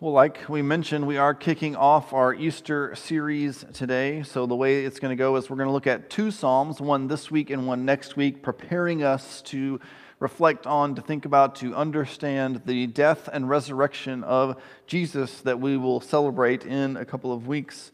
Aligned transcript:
Well, 0.00 0.12
like 0.12 0.48
we 0.48 0.60
mentioned, 0.60 1.06
we 1.06 1.18
are 1.18 1.34
kicking 1.34 1.76
off 1.76 2.12
our 2.12 2.34
Easter 2.34 2.96
series 2.96 3.64
today. 3.72 4.24
So, 4.24 4.44
the 4.44 4.56
way 4.56 4.84
it's 4.84 4.98
going 4.98 5.16
to 5.16 5.16
go 5.16 5.36
is 5.36 5.48
we're 5.48 5.56
going 5.56 5.68
to 5.68 5.72
look 5.72 5.86
at 5.86 6.10
two 6.10 6.32
Psalms, 6.32 6.80
one 6.80 7.06
this 7.06 7.30
week 7.30 7.48
and 7.48 7.64
one 7.64 7.84
next 7.84 8.16
week, 8.16 8.42
preparing 8.42 9.04
us 9.04 9.40
to 9.42 9.78
reflect 10.18 10.66
on, 10.66 10.96
to 10.96 11.00
think 11.00 11.26
about, 11.26 11.54
to 11.56 11.76
understand 11.76 12.62
the 12.66 12.88
death 12.88 13.28
and 13.32 13.48
resurrection 13.48 14.24
of 14.24 14.60
Jesus 14.88 15.40
that 15.42 15.60
we 15.60 15.76
will 15.76 16.00
celebrate 16.00 16.66
in 16.66 16.96
a 16.96 17.04
couple 17.04 17.32
of 17.32 17.46
weeks. 17.46 17.92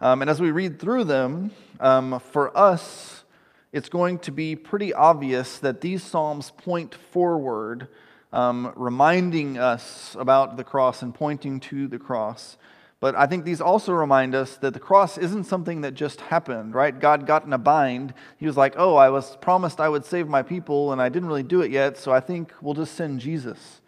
Um, 0.00 0.22
and 0.22 0.30
as 0.30 0.40
we 0.40 0.50
read 0.50 0.78
through 0.80 1.04
them, 1.04 1.50
um, 1.80 2.18
for 2.18 2.56
us, 2.56 3.24
it's 3.72 3.90
going 3.90 4.20
to 4.20 4.32
be 4.32 4.56
pretty 4.56 4.94
obvious 4.94 5.58
that 5.58 5.82
these 5.82 6.02
Psalms 6.02 6.50
point 6.56 6.94
forward 6.94 7.88
um, 8.36 8.70
reminding 8.76 9.56
us 9.56 10.14
about 10.18 10.58
the 10.58 10.64
cross 10.64 11.00
and 11.00 11.14
pointing 11.14 11.58
to 11.58 11.88
the 11.88 11.98
cross. 11.98 12.58
But 13.00 13.14
I 13.14 13.26
think 13.26 13.46
these 13.46 13.62
also 13.62 13.94
remind 13.94 14.34
us 14.34 14.58
that 14.58 14.74
the 14.74 14.80
cross 14.80 15.16
isn't 15.16 15.44
something 15.44 15.80
that 15.80 15.94
just 15.94 16.20
happened, 16.20 16.74
right? 16.74 16.98
God 16.98 17.26
got 17.26 17.46
in 17.46 17.54
a 17.54 17.58
bind. 17.58 18.12
He 18.36 18.46
was 18.46 18.56
like, 18.56 18.74
oh, 18.76 18.94
I 18.94 19.08
was 19.08 19.36
promised 19.36 19.80
I 19.80 19.88
would 19.88 20.04
save 20.04 20.28
my 20.28 20.42
people, 20.42 20.92
and 20.92 21.00
I 21.00 21.08
didn't 21.08 21.28
really 21.28 21.42
do 21.42 21.62
it 21.62 21.70
yet, 21.70 21.96
so 21.96 22.12
I 22.12 22.20
think 22.20 22.52
we'll 22.60 22.74
just 22.74 22.94
send 22.94 23.20
Jesus, 23.20 23.80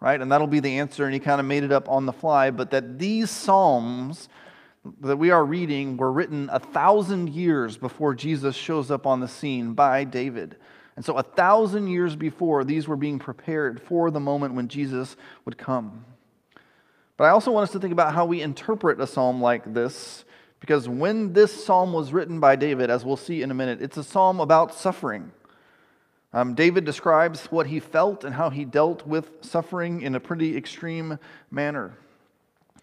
right? 0.00 0.20
And 0.20 0.30
that'll 0.30 0.46
be 0.48 0.60
the 0.60 0.78
answer. 0.78 1.06
And 1.06 1.14
he 1.14 1.20
kind 1.20 1.40
of 1.40 1.46
made 1.46 1.64
it 1.64 1.72
up 1.72 1.88
on 1.88 2.04
the 2.04 2.12
fly. 2.12 2.50
But 2.50 2.72
that 2.72 2.98
these 2.98 3.30
Psalms 3.30 4.28
that 5.00 5.16
we 5.16 5.30
are 5.30 5.46
reading 5.46 5.96
were 5.96 6.12
written 6.12 6.50
a 6.52 6.58
thousand 6.58 7.30
years 7.30 7.78
before 7.78 8.14
Jesus 8.14 8.54
shows 8.54 8.90
up 8.90 9.06
on 9.06 9.20
the 9.20 9.28
scene 9.28 9.72
by 9.72 10.04
David. 10.04 10.56
And 10.96 11.04
so, 11.04 11.16
a 11.16 11.22
thousand 11.22 11.88
years 11.88 12.14
before, 12.14 12.64
these 12.64 12.86
were 12.86 12.96
being 12.96 13.18
prepared 13.18 13.82
for 13.82 14.10
the 14.10 14.20
moment 14.20 14.54
when 14.54 14.68
Jesus 14.68 15.16
would 15.44 15.58
come. 15.58 16.04
But 17.16 17.24
I 17.24 17.30
also 17.30 17.50
want 17.50 17.64
us 17.64 17.72
to 17.72 17.80
think 17.80 17.92
about 17.92 18.14
how 18.14 18.24
we 18.24 18.42
interpret 18.42 19.00
a 19.00 19.06
psalm 19.06 19.40
like 19.40 19.74
this, 19.74 20.24
because 20.60 20.88
when 20.88 21.32
this 21.32 21.64
psalm 21.64 21.92
was 21.92 22.12
written 22.12 22.40
by 22.40 22.56
David, 22.56 22.90
as 22.90 23.04
we'll 23.04 23.16
see 23.16 23.42
in 23.42 23.50
a 23.50 23.54
minute, 23.54 23.82
it's 23.82 23.96
a 23.96 24.04
psalm 24.04 24.40
about 24.40 24.74
suffering. 24.74 25.32
Um, 26.32 26.54
David 26.54 26.84
describes 26.84 27.46
what 27.46 27.68
he 27.68 27.78
felt 27.78 28.24
and 28.24 28.34
how 28.34 28.50
he 28.50 28.64
dealt 28.64 29.06
with 29.06 29.30
suffering 29.40 30.02
in 30.02 30.16
a 30.16 30.20
pretty 30.20 30.56
extreme 30.56 31.18
manner. 31.50 31.96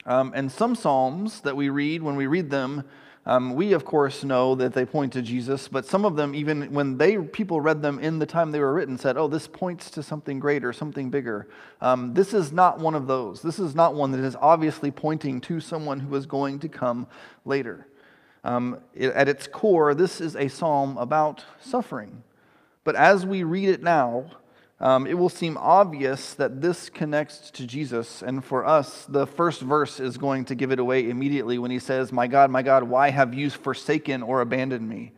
Um, 0.05 0.31
and 0.33 0.49
some 0.49 0.73
psalms 0.73 1.41
that 1.41 1.55
we 1.55 1.69
read, 1.69 2.01
when 2.01 2.15
we 2.15 2.27
read 2.27 2.49
them, 2.49 2.85
um, 3.25 3.53
we, 3.53 3.73
of 3.73 3.85
course, 3.85 4.23
know 4.23 4.55
that 4.55 4.73
they 4.73 4.83
point 4.83 5.13
to 5.13 5.21
Jesus, 5.21 5.67
but 5.67 5.85
some 5.85 6.05
of 6.05 6.15
them, 6.15 6.33
even 6.33 6.73
when 6.73 6.97
they 6.97 7.17
people 7.17 7.61
read 7.61 7.81
them 7.81 7.99
in 7.99 8.17
the 8.17 8.25
time 8.25 8.51
they 8.51 8.59
were 8.59 8.73
written, 8.73 8.97
said, 8.97 9.15
"Oh, 9.15 9.27
this 9.27 9.47
points 9.47 9.91
to 9.91 10.01
something 10.01 10.39
greater, 10.39 10.73
something 10.73 11.11
bigger." 11.11 11.47
Um, 11.81 12.15
this 12.15 12.33
is 12.33 12.51
not 12.51 12.79
one 12.79 12.95
of 12.95 13.05
those. 13.05 13.43
This 13.43 13.59
is 13.59 13.75
not 13.75 13.93
one 13.93 14.11
that 14.11 14.21
is 14.21 14.35
obviously 14.41 14.89
pointing 14.89 15.39
to 15.41 15.59
someone 15.59 15.99
who 15.99 16.15
is 16.15 16.25
going 16.25 16.59
to 16.59 16.69
come 16.69 17.05
later. 17.45 17.87
Um, 18.43 18.79
it, 18.95 19.13
at 19.13 19.29
its 19.29 19.45
core, 19.45 19.93
this 19.93 20.19
is 20.19 20.35
a 20.35 20.47
psalm 20.47 20.97
about 20.97 21.45
suffering. 21.59 22.23
But 22.83 22.95
as 22.95 23.23
we 23.23 23.43
read 23.43 23.69
it 23.69 23.83
now, 23.83 24.31
um, 24.81 25.05
it 25.05 25.13
will 25.13 25.29
seem 25.29 25.57
obvious 25.57 26.33
that 26.33 26.59
this 26.59 26.89
connects 26.89 27.51
to 27.51 27.67
Jesus. 27.67 28.23
And 28.23 28.43
for 28.43 28.65
us, 28.65 29.05
the 29.07 29.27
first 29.27 29.61
verse 29.61 29.99
is 29.99 30.17
going 30.17 30.45
to 30.45 30.55
give 30.55 30.71
it 30.71 30.79
away 30.79 31.07
immediately 31.07 31.59
when 31.59 31.69
he 31.69 31.77
says, 31.77 32.11
My 32.11 32.25
God, 32.25 32.49
my 32.49 32.63
God, 32.63 32.83
why 32.83 33.11
have 33.11 33.35
you 33.35 33.51
forsaken 33.51 34.23
or 34.23 34.41
abandoned 34.41 34.89
me? 34.89 35.11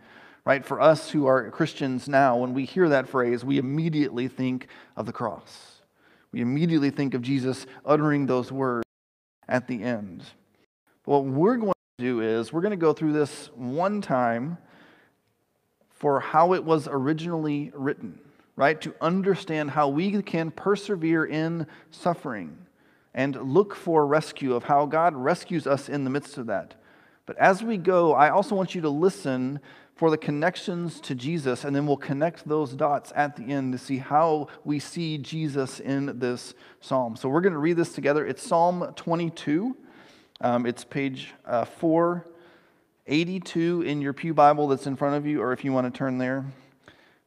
Right? 0.44 0.66
For 0.66 0.82
us 0.82 1.10
who 1.12 1.28
are 1.28 1.50
Christians 1.50 2.10
now, 2.10 2.36
when 2.36 2.54
we 2.54 2.66
hear 2.66 2.90
that 2.90 3.08
phrase, 3.08 3.46
we 3.46 3.58
immediately 3.58 4.28
think 4.28 4.68
of 4.98 5.06
the 5.06 5.14
cross. 5.14 5.80
We 6.34 6.42
immediately 6.42 6.90
think 6.90 7.14
of 7.14 7.22
Jesus 7.22 7.66
uttering 7.86 8.26
those 8.26 8.52
words 8.52 8.84
at 9.48 9.70
the 9.70 9.82
end. 9.82 10.26
What 11.06 11.24
we're 11.24 11.56
going 11.56 11.72
to 12.00 12.04
do 12.04 12.20
is 12.20 12.52
we're 12.52 12.62
going 12.62 12.72
to 12.72 12.76
go 12.76 12.92
through 12.92 13.14
this 13.14 13.50
one 13.56 14.02
time 14.02 14.58
for 15.90 16.20
how 16.20 16.52
it 16.52 16.66
was 16.66 16.90
originally 16.92 17.72
written 17.74 18.20
right? 18.56 18.80
To 18.82 18.94
understand 19.02 19.72
how 19.72 19.88
we 19.88 20.22
can 20.22 20.52
persevere 20.52 21.26
in 21.26 21.68
suffering 21.92 22.58
and 23.14 23.36
look 23.36 23.76
for 23.76 24.08
rescue, 24.08 24.56
of 24.56 24.64
how 24.64 24.86
God 24.86 25.16
rescues 25.16 25.68
us 25.68 25.90
in 25.90 26.04
the 26.04 26.10
midst 26.10 26.38
of 26.38 26.48
that. 26.48 26.76
But 27.26 27.38
as 27.38 27.64
we 27.64 27.78
go, 27.78 28.14
I 28.14 28.30
also 28.30 28.56
want 28.56 28.76
you 28.76 28.82
to 28.82 28.90
listen 28.90 29.62
for 29.96 30.10
the 30.10 30.18
connections 30.18 31.00
to 31.02 31.14
Jesus, 31.14 31.64
and 31.64 31.76
then 31.76 31.86
we'll 31.86 31.98
connect 31.98 32.48
those 32.48 32.74
dots 32.74 33.14
at 33.16 33.36
the 33.36 33.44
end 33.44 33.74
to 33.74 33.78
see 33.78 34.00
how 34.00 34.48
we 34.66 34.80
see 34.80 35.20
Jesus 35.20 35.80
in 35.80 36.18
this 36.20 36.56
psalm. 36.82 37.16
So 37.16 37.30
we're 37.30 37.42
going 37.42 37.54
to 37.54 37.60
read 37.60 37.78
this 37.78 37.94
together. 37.94 38.26
It's 38.26 38.42
Psalm 38.46 38.92
22, 38.96 39.78
um, 40.42 40.66
it's 40.66 40.84
page 40.84 41.32
uh, 41.46 41.66
482 41.66 43.84
in 43.84 44.02
your 44.02 44.14
Pew 44.14 44.34
Bible 44.34 44.68
that's 44.68 44.88
in 44.88 44.96
front 44.96 45.16
of 45.16 45.28
you, 45.28 45.42
or 45.42 45.54
if 45.54 45.64
you 45.64 45.72
want 45.72 45.94
to 45.94 45.98
turn 45.98 46.18
there. 46.18 46.44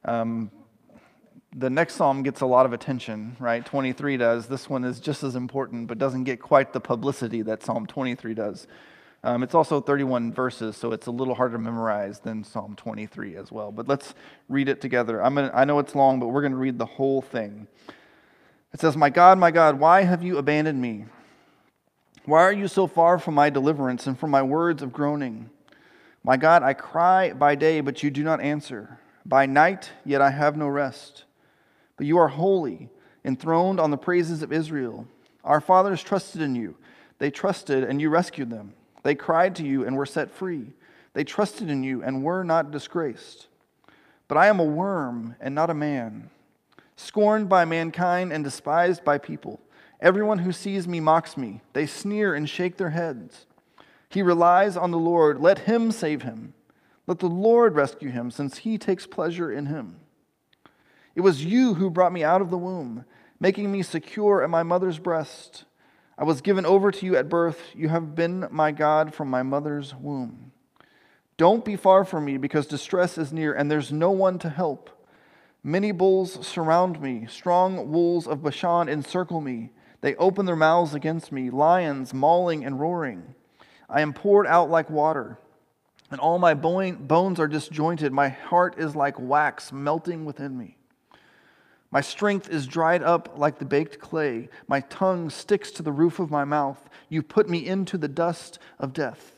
Um, 0.03 0.51
the 1.57 1.71
next 1.71 1.95
psalm 1.95 2.21
gets 2.21 2.41
a 2.41 2.45
lot 2.45 2.67
of 2.67 2.73
attention, 2.73 3.35
right? 3.39 3.65
23 3.65 4.17
does. 4.17 4.45
This 4.45 4.69
one 4.69 4.83
is 4.83 4.99
just 4.99 5.23
as 5.23 5.35
important, 5.35 5.87
but 5.87 5.97
doesn't 5.97 6.25
get 6.25 6.39
quite 6.39 6.71
the 6.71 6.79
publicity 6.79 7.41
that 7.41 7.63
Psalm 7.63 7.87
23 7.87 8.35
does. 8.35 8.67
Um, 9.23 9.41
it's 9.41 9.55
also 9.55 9.81
31 9.81 10.31
verses, 10.31 10.77
so 10.77 10.91
it's 10.91 11.07
a 11.07 11.11
little 11.11 11.33
harder 11.33 11.53
to 11.57 11.59
memorize 11.59 12.19
than 12.19 12.43
Psalm 12.43 12.75
23 12.75 13.35
as 13.37 13.51
well. 13.51 13.71
But 13.71 13.87
let's 13.87 14.13
read 14.47 14.69
it 14.69 14.81
together. 14.81 15.19
I'm 15.23 15.33
gonna, 15.33 15.51
I 15.51 15.65
know 15.65 15.79
it's 15.79 15.95
long, 15.95 16.19
but 16.19 16.27
we're 16.27 16.41
going 16.41 16.51
to 16.51 16.59
read 16.59 16.77
the 16.77 16.85
whole 16.85 17.23
thing. 17.23 17.65
It 18.71 18.79
says, 18.79 18.95
My 18.95 19.09
God, 19.09 19.39
my 19.39 19.49
God, 19.49 19.79
why 19.79 20.03
have 20.03 20.21
you 20.21 20.37
abandoned 20.37 20.79
me? 20.79 21.05
Why 22.25 22.43
are 22.43 22.53
you 22.53 22.67
so 22.67 22.85
far 22.85 23.17
from 23.17 23.33
my 23.33 23.49
deliverance 23.49 24.05
and 24.05 24.19
from 24.19 24.29
my 24.29 24.43
words 24.43 24.83
of 24.83 24.93
groaning? 24.93 25.49
My 26.23 26.37
God, 26.37 26.61
I 26.61 26.73
cry 26.73 27.33
by 27.33 27.55
day, 27.55 27.81
but 27.81 28.03
you 28.03 28.11
do 28.11 28.23
not 28.23 28.41
answer. 28.41 28.99
By 29.25 29.47
night, 29.47 29.89
yet 30.05 30.21
I 30.21 30.29
have 30.29 30.55
no 30.55 30.67
rest. 30.67 31.23
But 31.97 32.05
you 32.05 32.17
are 32.17 32.29
holy, 32.29 32.89
enthroned 33.25 33.79
on 33.79 33.91
the 33.91 33.97
praises 33.97 34.41
of 34.41 34.53
Israel. 34.53 35.07
Our 35.43 35.59
fathers 35.59 36.01
trusted 36.01 36.41
in 36.41 36.55
you. 36.55 36.75
They 37.19 37.31
trusted, 37.31 37.83
and 37.83 37.99
you 37.99 38.09
rescued 38.09 38.49
them. 38.49 38.73
They 39.03 39.15
cried 39.15 39.55
to 39.55 39.65
you 39.65 39.85
and 39.85 39.97
were 39.97 40.05
set 40.05 40.31
free. 40.31 40.73
They 41.13 41.23
trusted 41.23 41.69
in 41.69 41.83
you 41.83 42.03
and 42.03 42.23
were 42.23 42.43
not 42.43 42.71
disgraced. 42.71 43.47
But 44.27 44.37
I 44.37 44.47
am 44.47 44.59
a 44.59 44.65
worm 44.65 45.35
and 45.39 45.55
not 45.55 45.69
a 45.69 45.73
man, 45.73 46.29
scorned 46.95 47.49
by 47.49 47.65
mankind 47.65 48.31
and 48.31 48.43
despised 48.43 49.03
by 49.03 49.17
people. 49.17 49.59
Everyone 49.99 50.39
who 50.39 50.51
sees 50.51 50.87
me 50.87 50.99
mocks 50.99 51.37
me. 51.37 51.61
They 51.73 51.87
sneer 51.87 52.35
and 52.35 52.47
shake 52.47 52.77
their 52.77 52.91
heads. 52.91 53.47
He 54.09 54.21
relies 54.21 54.77
on 54.77 54.91
the 54.91 54.99
Lord. 54.99 55.39
Let 55.39 55.59
him 55.59 55.91
save 55.91 56.21
him. 56.21 56.53
Let 57.07 57.19
the 57.19 57.27
Lord 57.27 57.73
rescue 57.73 58.09
him, 58.09 58.29
since 58.29 58.59
he 58.59 58.77
takes 58.77 59.07
pleasure 59.07 59.51
in 59.51 59.67
him. 59.67 60.01
It 61.17 61.21
was 61.21 61.43
you 61.43 61.73
who 61.73 61.89
brought 61.89 62.13
me 62.13 62.23
out 62.23 62.43
of 62.43 62.51
the 62.51 62.59
womb, 62.59 63.03
making 63.39 63.71
me 63.71 63.81
secure 63.81 64.43
at 64.43 64.51
my 64.51 64.61
mother's 64.61 64.99
breast. 64.99 65.65
I 66.15 66.23
was 66.23 66.41
given 66.41 66.63
over 66.63 66.91
to 66.91 67.05
you 67.07 67.15
at 67.15 67.27
birth. 67.27 67.59
You 67.73 67.89
have 67.89 68.13
been 68.13 68.47
my 68.51 68.71
God 68.71 69.15
from 69.15 69.27
my 69.27 69.41
mother's 69.41 69.95
womb. 69.95 70.51
Don't 71.35 71.65
be 71.65 71.75
far 71.75 72.05
from 72.05 72.25
me, 72.25 72.37
because 72.37 72.67
distress 72.67 73.17
is 73.17 73.33
near, 73.33 73.51
and 73.51 73.71
there's 73.71 73.91
no 73.91 74.11
one 74.11 74.37
to 74.37 74.49
help. 74.51 74.91
Many 75.63 75.91
bulls 75.91 76.45
surround 76.45 77.01
me, 77.01 77.25
strong 77.27 77.91
wolves 77.91 78.27
of 78.27 78.43
Bashan 78.43 78.87
encircle 78.87 79.41
me. 79.41 79.71
They 80.01 80.13
open 80.17 80.45
their 80.45 80.55
mouths 80.55 80.93
against 80.93 81.31
me, 81.31 81.49
lions 81.49 82.13
mauling 82.13 82.63
and 82.63 82.79
roaring. 82.79 83.33
I 83.89 84.01
am 84.01 84.13
poured 84.13 84.45
out 84.45 84.69
like 84.69 84.91
water, 84.91 85.39
and 86.11 86.19
all 86.19 86.37
my 86.37 86.53
bones 86.53 87.39
are 87.39 87.47
disjointed. 87.47 88.13
My 88.13 88.29
heart 88.29 88.77
is 88.77 88.95
like 88.95 89.15
wax 89.17 89.71
melting 89.71 90.23
within 90.23 90.55
me. 90.55 90.75
My 91.89 92.01
strength 92.01 92.49
is 92.49 92.67
dried 92.67 93.01
up 93.01 93.33
like 93.37 93.59
the 93.59 93.65
baked 93.65 93.99
clay. 93.99 94.49
My 94.67 94.81
tongue 94.81 95.29
sticks 95.29 95.71
to 95.71 95.83
the 95.83 95.91
roof 95.91 96.19
of 96.19 96.29
my 96.29 96.43
mouth. 96.43 96.89
You 97.07 97.23
put 97.23 97.49
me 97.49 97.65
into 97.65 97.97
the 97.97 98.09
dust 98.09 98.59
of 98.77 98.93
death. 98.93 99.33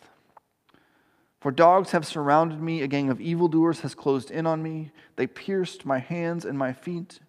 For 1.39 1.51
dogs 1.51 1.91
have 1.91 2.05
surrounded 2.05 2.61
me, 2.61 2.81
a 2.81 2.87
gang 2.87 3.09
of 3.09 3.21
evildoers 3.21 3.81
has 3.81 3.95
closed 3.95 4.29
in 4.29 4.45
on 4.45 4.61
me. 4.61 4.91
They 5.15 5.27
pierced 5.27 5.85
my 5.85 5.99
hands 5.99 6.43
and 6.43 6.57
my 6.57 6.73
feet. 6.73 7.19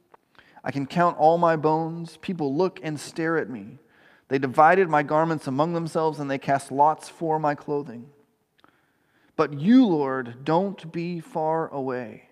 I 0.64 0.72
can 0.72 0.86
count 0.86 1.16
all 1.18 1.38
my 1.38 1.54
bones. 1.54 2.16
People 2.20 2.56
look 2.56 2.80
and 2.82 2.98
stare 2.98 3.38
at 3.38 3.48
me. 3.48 3.78
They 4.28 4.38
divided 4.38 4.88
my 4.88 5.02
garments 5.02 5.46
among 5.46 5.74
themselves, 5.74 6.18
and 6.18 6.30
they 6.30 6.38
cast 6.38 6.72
lots 6.72 7.08
for 7.08 7.38
my 7.38 7.54
clothing. 7.54 8.06
But 9.36 9.58
you, 9.58 9.86
Lord, 9.86 10.44
don't 10.44 10.90
be 10.92 11.20
far 11.20 11.68
away. 11.68 12.29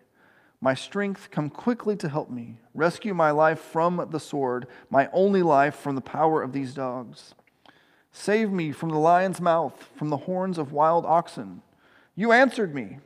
My 0.60 0.75
strength, 0.75 1.31
come 1.31 1.50
quickly 1.50 1.94
to 1.96 2.08
help 2.08 2.31
me. 2.31 2.56
Rescue 2.75 3.14
my 3.14 3.31
life 3.31 3.60
from 3.60 4.08
the 4.10 4.19
sword, 4.19 4.66
my 4.90 5.08
only 5.12 5.43
life 5.43 5.76
from 5.76 5.94
the 5.94 6.00
power 6.00 6.43
of 6.43 6.52
these 6.52 6.75
dogs. 6.75 7.34
Save 8.10 8.50
me 8.50 8.72
from 8.72 8.88
the 8.88 8.99
lion's 8.99 9.40
mouth, 9.40 9.88
from 9.94 10.08
the 10.08 10.16
horns 10.16 10.58
of 10.58 10.72
wild 10.72 11.06
oxen. 11.06 11.62
You 12.16 12.32
answered 12.32 12.75
me. 12.75 12.99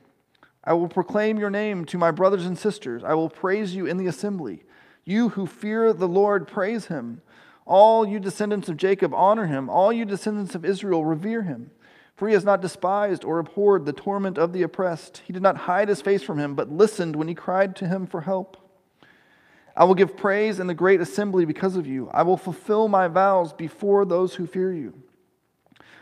I 0.65 0.73
will 0.73 0.89
proclaim 0.89 1.39
your 1.39 1.51
name 1.51 1.85
to 1.87 1.99
my 1.99 2.11
brothers 2.11 2.47
and 2.47 2.57
sisters. 2.57 3.05
I 3.05 3.15
will 3.15 3.29
praise 3.29 3.75
you 3.75 3.85
in 3.85 3.99
the 3.99 4.07
assembly. 4.07 4.63
You 5.05 5.31
who 5.31 5.47
fear 5.47 5.93
the 5.93 6.09
Lord, 6.09 6.47
praise 6.49 6.87
him. 6.87 7.21
All 7.67 8.07
you 8.07 8.19
descendants 8.19 8.69
of 8.69 8.77
Jacob, 8.77 9.13
honor 9.13 9.47
him. 9.47 9.69
All 9.69 9.93
you 9.93 10.05
descendants 10.05 10.55
of 10.55 10.65
Israel, 10.65 11.05
revere 11.05 11.43
him. 11.43 11.73
For 12.17 12.29
he 12.29 12.35
has 12.35 12.45
not 12.45 12.61
despised 12.61 13.25
or 13.25 13.39
abhorred 13.39 13.87
the 13.87 13.93
torment 13.93 14.39
of 14.39 14.53
the 14.53 14.63
oppressed. 14.63 15.23
He 15.27 15.33
did 15.33 15.43
not 15.43 15.57
hide 15.57 15.89
his 15.89 16.03
face 16.03 16.23
from 16.23 16.39
him, 16.39 16.55
but 16.55 16.71
listened 16.71 17.17
when 17.17 17.29
he 17.29 17.35
cried 17.35 17.75
to 17.77 17.89
him 17.89 18.07
for 18.07 18.21
help. 18.21 18.57
I 19.77 19.85
will 19.85 19.95
give 19.95 20.17
praise 20.17 20.61
in 20.61 20.67
the 20.67 20.75
great 20.75 21.01
assembly 21.01 21.45
because 21.45 21.77
of 21.77 21.87
you. 21.87 22.11
I 22.13 22.23
will 22.23 22.37
fulfill 22.37 22.89
my 22.89 23.09
vows 23.09 23.53
before 23.53 24.05
those 24.05 24.35
who 24.35 24.47
fear 24.47 24.73
you. 24.73 24.95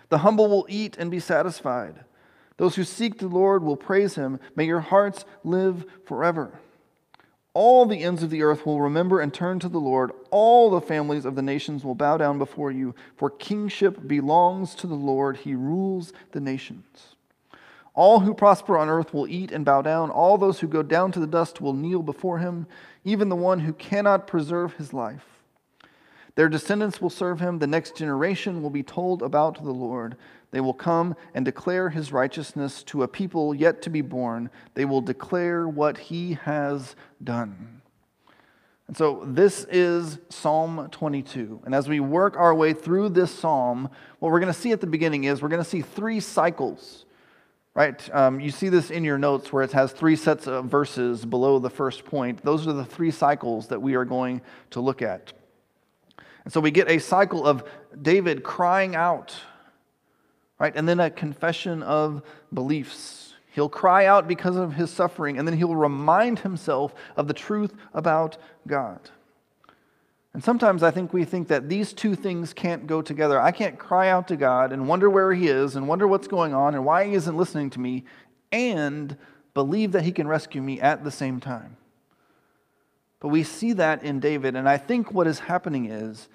The 0.09 0.19
humble 0.19 0.49
will 0.49 0.67
eat 0.69 0.97
and 0.99 1.11
be 1.11 1.21
satisfied. 1.21 2.05
Those 2.57 2.75
who 2.75 2.85
seek 2.85 3.19
the 3.19 3.29
Lord 3.29 3.63
will 3.63 3.77
praise 3.77 4.17
him. 4.17 4.41
May 4.57 4.65
your 4.65 4.81
hearts 4.81 5.25
live 5.45 5.87
forever. 6.05 6.59
All 7.53 7.85
the 7.85 8.03
ends 8.05 8.23
of 8.23 8.31
the 8.31 8.43
earth 8.43 8.65
will 8.65 8.81
remember 8.81 9.21
and 9.21 9.35
turn 9.35 9.59
to 9.59 9.69
the 9.69 9.81
Lord. 9.81 10.13
All 10.31 10.71
the 10.71 10.81
families 10.81 11.25
of 11.25 11.35
the 11.35 11.43
nations 11.43 11.85
will 11.85 11.97
bow 11.97 12.17
down 12.17 12.39
before 12.39 12.71
you, 12.71 12.95
for 13.17 13.29
kingship 13.29 14.07
belongs 14.07 14.75
to 14.77 14.87
the 14.87 14.95
Lord. 14.95 15.39
He 15.39 15.55
rules 15.55 16.13
the 16.31 16.41
nations. 16.41 17.17
All 17.93 18.21
who 18.21 18.35
prosper 18.35 18.79
on 18.79 18.89
earth 18.89 19.13
will 19.13 19.27
eat 19.27 19.51
and 19.51 19.65
bow 19.65 19.83
down. 19.83 20.11
All 20.11 20.39
those 20.39 20.61
who 20.61 20.69
go 20.69 20.83
down 20.83 21.11
to 21.13 21.21
the 21.21 21.27
dust 21.27 21.61
will 21.61 21.73
kneel 21.73 22.03
before 22.03 22.39
him, 22.39 22.69
even 23.05 23.29
the 23.29 23.37
one 23.37 23.61
who 23.61 23.73
cannot 23.73 24.29
preserve 24.29 24.75
his 24.75 24.93
life. 24.93 25.27
Their 26.37 26.49
descendants 26.49 27.01
will 27.03 27.11
serve 27.11 27.41
him. 27.41 27.59
The 27.59 27.67
next 27.67 27.97
generation 27.97 28.63
will 28.63 28.71
be 28.71 28.85
told 28.85 29.23
about 29.23 29.63
the 29.63 29.73
Lord. 29.73 30.17
They 30.51 30.61
will 30.61 30.75
come 30.75 31.15
and 31.35 31.45
declare 31.45 31.91
his 31.91 32.13
righteousness 32.13 32.83
to 32.85 33.03
a 33.03 33.09
people 33.09 33.55
yet 33.55 33.83
to 33.83 33.91
be 33.91 34.01
born. 34.01 34.51
They 34.75 34.85
will 34.85 35.01
declare 35.01 35.69
what 35.69 35.97
he 35.97 36.35
has 36.43 36.97
done. 37.23 37.81
And 38.89 38.97
so 38.97 39.23
this 39.25 39.65
is 39.71 40.19
Psalm 40.31 40.89
22. 40.91 41.61
And 41.65 41.77
as 41.77 41.89
we 41.89 42.01
work 42.01 42.37
our 42.37 42.53
way 42.53 42.73
through 42.73 43.11
this 43.11 43.31
psalm, 43.31 43.89
what 44.19 44.33
we're 44.33 44.41
going 44.41 44.53
to 44.53 44.59
see 44.59 44.73
at 44.73 44.81
the 44.81 44.89
beginning 44.89 45.25
is 45.25 45.41
we're 45.41 45.49
going 45.49 45.63
to 45.63 45.69
see 45.69 45.83
three 45.83 46.19
cycles. 46.19 47.05
Right? 47.73 48.13
Um, 48.13 48.41
you 48.41 48.51
see 48.51 48.69
this 48.69 48.91
in 48.91 49.05
your 49.05 49.17
notes 49.17 49.53
where 49.53 49.63
it 49.63 49.71
has 49.71 49.93
three 49.93 50.17
sets 50.17 50.49
of 50.49 50.65
verses 50.65 51.25
below 51.25 51.61
the 51.61 51.71
first 51.71 52.05
point. 52.05 52.43
Those 52.43 52.67
are 52.67 52.73
the 52.73 52.85
three 52.85 53.13
cycles 53.13 53.69
that 53.69 53.81
we 53.81 53.95
are 53.95 54.05
going 54.05 54.43
to 54.71 54.81
look 54.81 55.03
at. 55.03 55.33
And 56.45 56.53
so 56.53 56.61
we 56.61 56.73
get 56.73 56.91
a 56.91 56.99
cycle 56.99 57.47
of 57.47 57.63
David 58.03 58.43
crying 58.43 58.97
out 58.97 59.37
right? 60.61 60.73
And 60.77 60.89
then 60.89 61.01
a 61.01 61.11
confession 61.11 61.83
of 61.83 62.23
beliefs. 62.55 63.35
He'll 63.53 63.69
cry 63.69 64.07
out 64.07 64.29
because 64.29 64.55
of 64.55 64.75
his 64.75 64.91
suffering, 64.91 65.39
and 65.39 65.49
then 65.49 65.57
he'll 65.57 65.75
remind 65.75 66.39
himself 66.39 66.95
of 67.17 67.27
the 67.27 67.35
truth 67.35 67.75
about 67.93 68.37
God. 68.69 69.01
And 70.33 70.45
sometimes 70.45 70.85
I 70.85 70.93
think 70.93 71.13
we 71.13 71.25
think 71.25 71.49
that 71.49 71.69
these 71.69 71.93
two 71.93 72.15
things 72.15 72.53
can't 72.53 72.87
go 72.87 73.03
together. 73.03 73.41
I 73.41 73.51
can't 73.51 73.79
cry 73.79 74.09
out 74.11 74.29
to 74.29 74.37
God 74.37 74.71
and 74.71 74.87
wonder 74.87 75.11
where 75.11 75.33
He 75.33 75.49
is 75.49 75.75
and 75.75 75.89
wonder 75.89 76.07
what's 76.07 76.29
going 76.29 76.55
on 76.55 76.77
and 76.77 76.85
why 76.85 77.07
He 77.07 77.15
isn't 77.15 77.37
listening 77.37 77.71
to 77.71 77.81
me 77.81 78.05
and 78.53 79.17
believe 79.55 79.91
that 79.93 80.05
He 80.05 80.13
can 80.13 80.29
rescue 80.29 80.63
me 80.63 80.81
at 80.81 81.03
the 81.03 81.11
same 81.11 81.41
time. 81.41 81.77
But 83.19 83.29
we 83.29 83.43
see 83.43 83.73
that 83.73 84.05
in 84.05 84.21
David, 84.21 84.55
and 84.55 84.69
I 84.69 84.77
think 84.77 85.13
what 85.13 85.27
is 85.27 85.41
happening 85.41 85.87
is 85.87 86.29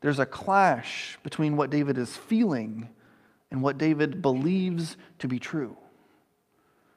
there's 0.00 0.20
a 0.20 0.26
clash 0.26 1.18
between 1.24 1.56
what 1.56 1.70
David 1.70 1.98
is 1.98 2.16
feeling 2.16 2.88
and 3.50 3.62
what 3.62 3.78
David 3.78 4.22
believes 4.22 4.96
to 5.18 5.28
be 5.28 5.38
true. 5.38 5.76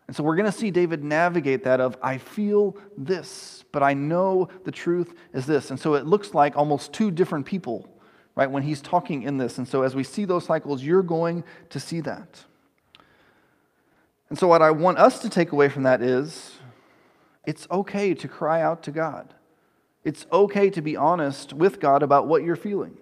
And 0.07 0.15
so 0.15 0.23
we're 0.23 0.35
going 0.35 0.51
to 0.51 0.57
see 0.57 0.69
David 0.69 1.03
navigate 1.03 1.63
that 1.63 1.79
of 1.79 1.97
I 2.01 2.17
feel 2.17 2.75
this, 2.97 3.63
but 3.71 3.81
I 3.81 3.93
know 3.93 4.49
the 4.65 4.71
truth 4.71 5.13
is 5.33 5.45
this. 5.45 5.69
And 5.69 5.79
so 5.79 5.93
it 5.95 6.05
looks 6.05 6.33
like 6.33 6.57
almost 6.57 6.93
two 6.93 7.09
different 7.09 7.45
people, 7.45 7.89
right, 8.35 8.51
when 8.51 8.63
he's 8.63 8.81
talking 8.81 9.23
in 9.23 9.37
this. 9.37 9.57
And 9.57 9.67
so 9.67 9.83
as 9.83 9.95
we 9.95 10.03
see 10.03 10.25
those 10.25 10.45
cycles, 10.45 10.83
you're 10.83 11.03
going 11.03 11.43
to 11.69 11.79
see 11.79 12.01
that. 12.01 12.43
And 14.29 14.37
so 14.37 14.47
what 14.47 14.61
I 14.61 14.71
want 14.71 14.97
us 14.97 15.19
to 15.19 15.29
take 15.29 15.51
away 15.51 15.69
from 15.69 15.83
that 15.83 16.01
is 16.01 16.57
it's 17.45 17.67
okay 17.71 18.13
to 18.13 18.27
cry 18.27 18.61
out 18.61 18.83
to 18.83 18.91
God. 18.91 19.33
It's 20.03 20.25
okay 20.31 20.69
to 20.71 20.81
be 20.81 20.97
honest 20.97 21.53
with 21.53 21.79
God 21.79 22.03
about 22.03 22.27
what 22.27 22.43
you're 22.43 22.55
feeling. 22.55 22.97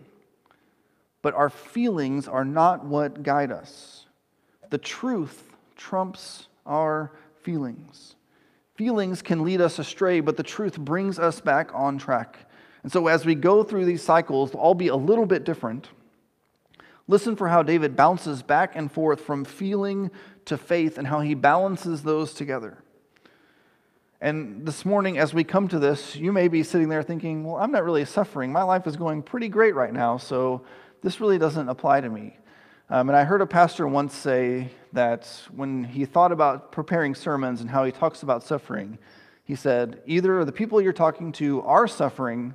But 1.22 1.36
our 1.36 1.50
feelings 1.50 2.28
are 2.28 2.46
not 2.46 2.86
what 2.86 3.24
guide 3.24 3.52
us. 3.52 4.06
The 4.70 4.78
truth 4.78 5.52
trumps 5.76 6.48
our 6.66 7.12
feelings. 7.42 8.16
Feelings 8.76 9.22
can 9.22 9.44
lead 9.44 9.62
us 9.62 9.80
astray, 9.80 10.22
but 10.22 10.38
the 10.38 10.44
truth 10.44 10.80
brings 10.80 11.20
us 11.20 11.42
back 11.42 11.70
on 11.74 11.98
track. 11.98 12.50
And 12.84 12.92
so, 12.92 13.08
as 13.08 13.26
we 13.26 13.36
go 13.36 13.64
through 13.64 13.86
these 13.86 14.02
cycles, 14.02 14.52
they'll 14.52 14.62
all 14.62 14.74
be 14.74 14.88
a 14.88 14.96
little 14.96 15.26
bit 15.26 15.44
different. 15.44 15.90
Listen 17.08 17.36
for 17.36 17.50
how 17.50 17.62
David 17.62 17.96
bounces 17.96 18.42
back 18.42 18.76
and 18.76 18.92
forth 18.92 19.22
from 19.22 19.44
feeling 19.44 20.10
to 20.46 20.58
faith 20.58 20.98
and 20.98 21.08
how 21.08 21.20
he 21.20 21.36
balances 21.36 22.04
those 22.04 22.34
together. 22.34 22.78
And 24.22 24.66
this 24.66 24.86
morning, 24.86 25.18
as 25.18 25.34
we 25.34 25.44
come 25.44 25.68
to 25.70 25.80
this, 25.80 26.16
you 26.16 26.32
may 26.32 26.48
be 26.48 26.64
sitting 26.64 26.90
there 26.90 27.04
thinking, 27.04 27.44
well, 27.44 27.58
I'm 27.58 27.72
not 27.72 27.84
really 27.84 28.06
suffering. 28.06 28.52
My 28.52 28.64
life 28.64 28.88
is 28.88 28.96
going 28.96 29.24
pretty 29.24 29.50
great 29.50 29.76
right 29.76 29.92
now, 29.92 30.18
so 30.18 30.62
this 31.02 31.20
really 31.20 31.38
doesn't 31.38 31.68
apply 31.70 32.02
to 32.02 32.10
me. 32.10 32.38
Um, 32.90 33.10
and 33.10 33.16
I 33.18 33.24
heard 33.24 33.42
a 33.42 33.48
pastor 33.48 33.88
once 33.88 34.16
say 34.16 34.70
that 34.94 35.28
when 35.56 35.84
he 35.84 36.06
thought 36.06 36.32
about 36.32 36.72
preparing 36.72 37.16
sermons 37.16 37.62
and 37.62 37.70
how 37.70 37.84
he 37.86 37.92
talks 37.92 38.22
about 38.22 38.44
suffering, 38.44 38.98
he 39.44 39.56
said, 39.56 40.02
either 40.06 40.46
the 40.46 40.52
people 40.52 40.82
you're 40.82 40.94
talking 40.94 41.32
to 41.34 41.62
are 41.62 41.88
suffering, 41.88 42.54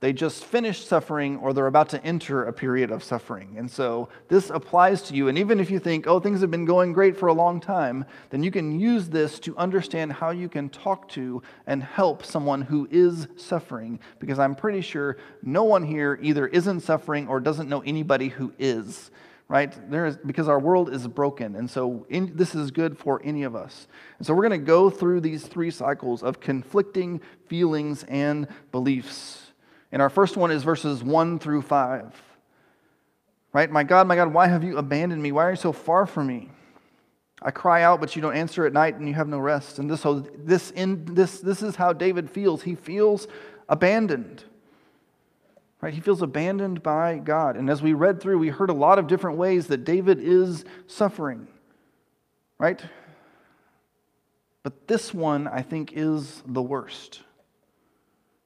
they 0.00 0.12
just 0.12 0.44
finished 0.44 0.86
suffering, 0.86 1.38
or 1.38 1.54
they're 1.54 1.66
about 1.66 1.88
to 1.90 2.04
enter 2.04 2.44
a 2.44 2.52
period 2.52 2.90
of 2.90 3.02
suffering. 3.02 3.54
And 3.56 3.70
so 3.70 4.10
this 4.28 4.50
applies 4.50 5.00
to 5.02 5.14
you. 5.14 5.28
And 5.28 5.38
even 5.38 5.58
if 5.58 5.70
you 5.70 5.78
think, 5.78 6.06
oh, 6.06 6.20
things 6.20 6.42
have 6.42 6.50
been 6.50 6.66
going 6.66 6.92
great 6.92 7.16
for 7.16 7.28
a 7.28 7.32
long 7.32 7.60
time, 7.60 8.04
then 8.28 8.42
you 8.42 8.50
can 8.50 8.78
use 8.78 9.08
this 9.08 9.40
to 9.40 9.56
understand 9.56 10.12
how 10.12 10.30
you 10.30 10.50
can 10.50 10.68
talk 10.68 11.08
to 11.10 11.42
and 11.66 11.82
help 11.82 12.24
someone 12.24 12.60
who 12.60 12.86
is 12.90 13.26
suffering. 13.36 13.98
Because 14.18 14.38
I'm 14.38 14.54
pretty 14.54 14.82
sure 14.82 15.16
no 15.42 15.64
one 15.64 15.82
here 15.82 16.18
either 16.20 16.46
isn't 16.46 16.80
suffering 16.80 17.26
or 17.26 17.40
doesn't 17.40 17.68
know 17.68 17.80
anybody 17.80 18.28
who 18.28 18.52
is 18.58 19.10
right? 19.48 19.90
There 19.90 20.06
is 20.06 20.16
because 20.16 20.48
our 20.48 20.58
world 20.58 20.92
is 20.92 21.06
broken, 21.06 21.54
and 21.54 21.70
so 21.70 22.04
in, 22.08 22.32
this 22.34 22.56
is 22.56 22.72
good 22.72 22.98
for 22.98 23.20
any 23.22 23.44
of 23.44 23.54
us. 23.54 23.86
And 24.18 24.26
so 24.26 24.34
we're 24.34 24.48
going 24.48 24.60
to 24.60 24.66
go 24.66 24.90
through 24.90 25.20
these 25.20 25.46
three 25.46 25.70
cycles 25.70 26.24
of 26.24 26.40
conflicting 26.40 27.20
feelings 27.46 28.02
and 28.08 28.48
beliefs. 28.72 29.45
And 29.96 30.02
our 30.02 30.10
first 30.10 30.36
one 30.36 30.50
is 30.50 30.62
verses 30.62 31.02
1 31.02 31.38
through 31.38 31.62
5. 31.62 32.22
Right? 33.54 33.70
My 33.70 33.82
God, 33.82 34.06
my 34.06 34.14
God, 34.14 34.30
why 34.30 34.46
have 34.46 34.62
you 34.62 34.76
abandoned 34.76 35.22
me? 35.22 35.32
Why 35.32 35.46
are 35.46 35.50
you 35.52 35.56
so 35.56 35.72
far 35.72 36.04
from 36.04 36.26
me? 36.26 36.50
I 37.40 37.50
cry 37.50 37.82
out, 37.82 37.98
but 37.98 38.14
you 38.14 38.20
don't 38.20 38.36
answer 38.36 38.66
at 38.66 38.74
night, 38.74 38.96
and 38.96 39.08
you 39.08 39.14
have 39.14 39.26
no 39.26 39.38
rest. 39.38 39.78
And 39.78 39.88
this, 39.88 40.04
oh, 40.04 40.20
this, 40.36 40.70
in, 40.72 41.14
this, 41.14 41.40
this 41.40 41.62
is 41.62 41.76
how 41.76 41.94
David 41.94 42.30
feels. 42.30 42.60
He 42.60 42.74
feels 42.74 43.26
abandoned. 43.70 44.44
Right? 45.80 45.94
He 45.94 46.02
feels 46.02 46.20
abandoned 46.20 46.82
by 46.82 47.16
God. 47.16 47.56
And 47.56 47.70
as 47.70 47.80
we 47.80 47.94
read 47.94 48.20
through, 48.20 48.36
we 48.36 48.50
heard 48.50 48.68
a 48.68 48.74
lot 48.74 48.98
of 48.98 49.06
different 49.06 49.38
ways 49.38 49.68
that 49.68 49.86
David 49.86 50.18
is 50.20 50.66
suffering. 50.88 51.48
Right? 52.58 52.82
But 54.62 54.88
this 54.88 55.14
one, 55.14 55.48
I 55.48 55.62
think, 55.62 55.94
is 55.94 56.42
the 56.44 56.60
worst 56.60 57.22